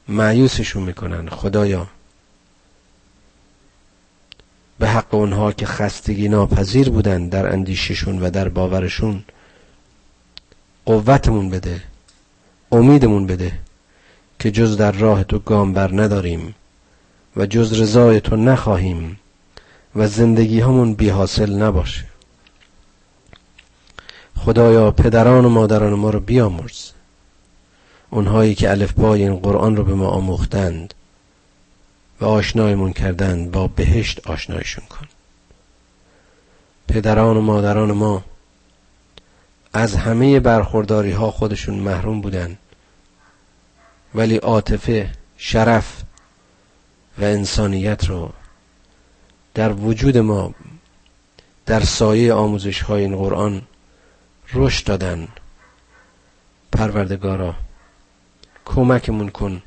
معیوسشون 0.07 0.84
می‌کنن 0.84 1.30
خدایا. 1.30 1.88
به 4.80 4.88
حق 4.88 5.13
اونها 5.13 5.51
که 5.51 5.65
خستگی 5.65 6.30
ناپذیر 6.30 6.89
بودن 6.89 7.28
در 7.30 7.53
اندیششون 7.53 8.19
و 8.19 8.30
در 8.30 8.49
باورشون. 8.49 9.23
قوتمون 10.86 11.49
بده 11.49 11.82
امیدمون 12.71 13.28
بده 13.28 13.51
که 14.39 14.51
جز 14.51 14.78
در 14.78 14.91
راه 14.91 15.23
تو 15.23 15.39
گام 15.39 15.73
بر 15.73 16.01
نداریم 16.01 16.55
و 17.38 17.45
جز 17.45 17.82
رضای 17.82 18.21
تو 18.21 18.36
نخواهیم 18.36 19.19
و 19.95 20.07
زندگی 20.07 20.59
همون 20.61 20.93
بی 20.93 21.09
حاصل 21.09 21.53
نباشه. 21.53 22.05
خدایا 24.38 24.91
پدران 24.91 25.45
و 25.45 25.49
مادران 25.49 25.93
ما 25.93 26.09
رو 26.09 26.19
بیامرز. 26.19 26.91
اونهایی 28.09 28.55
که 28.55 28.71
الفبای 28.71 29.23
این 29.23 29.36
قرآن 29.36 29.76
رو 29.76 29.84
به 29.84 29.93
ما 29.93 30.07
آموختند 30.07 30.93
و 32.22 32.26
آشنایمون 32.26 32.93
کردند 32.93 33.51
با 33.51 33.68
بهشت 33.68 34.28
آشنایشون 34.28 34.86
کن. 34.86 35.07
پدران 36.88 37.38
و 37.38 37.41
مادران 37.41 37.91
ما 37.91 38.24
از 39.74 39.95
همه 39.95 40.39
برخورداری 40.39 41.11
ها 41.11 41.32
خودشون 41.32 41.76
محروم 41.76 42.22
بودن 42.22 42.57
ولی 44.16 44.38
عاطفه 44.38 45.11
شرف 45.38 46.03
و 47.18 47.24
انسانیت 47.24 48.05
رو 48.05 48.34
در 49.53 49.74
وجود 49.74 50.18
ما 50.18 50.53
در 51.66 51.84
سایه 51.84 52.34
آموزش 52.34 52.82
های 52.82 53.01
این 53.01 53.16
قرآن 53.16 53.61
رشد 54.53 54.86
دادن. 54.86 55.28
پروردگارا 56.72 57.55
کمکمون 58.66 59.30
کن 59.30 59.61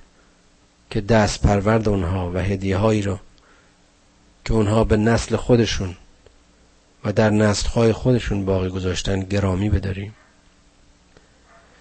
که 0.91 1.01
دست 1.01 1.43
پرورد 1.43 1.89
اونها 1.89 2.31
و 2.31 2.39
هدیه 2.39 2.77
هایی 2.77 3.03
رو 3.03 3.19
که 4.45 4.53
اونها 4.53 4.85
به 4.85 4.97
نسل 4.97 5.37
خودشون 5.37 5.97
و 7.05 7.13
در 7.13 7.31
نسل 7.31 7.69
های 7.69 7.93
خودشون 7.93 8.45
باقی 8.45 8.69
گذاشتن 8.69 9.21
گرامی 9.21 9.71
بداریم. 9.71 10.15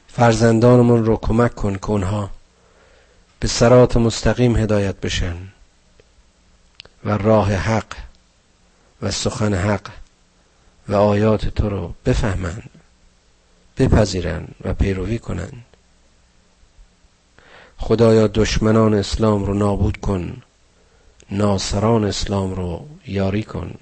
فرزندانمون 0.08 1.06
رو 1.06 1.18
کمک 1.18 1.56
کن 1.56 1.74
که 1.76 1.90
اونها 1.90 2.30
به 3.40 3.48
سرات 3.48 3.98
مستقیم 3.98 4.56
هدایت 4.56 4.96
بشن 4.96 5.36
و 7.06 7.18
راه 7.18 7.54
حق 7.54 7.96
و 9.02 9.12
سخن 9.12 9.54
حق 9.54 9.90
و 10.88 10.96
آیات 10.96 11.48
تو 11.48 11.70
رو 11.70 11.94
بفهمند 12.06 12.70
بپذیرند 13.78 14.56
و 14.64 14.74
پیروی 14.74 15.20
کنند 15.20 15.66
خدایا 17.78 18.28
دشمنان 18.28 18.94
اسلام 18.94 19.46
رو 19.46 19.54
نابود 19.54 19.98
کن. 19.98 20.42
ناصران 21.32 22.04
اسلام 22.06 22.56
رو 22.56 22.86
یاری 23.08 23.44
کن. 23.44 23.74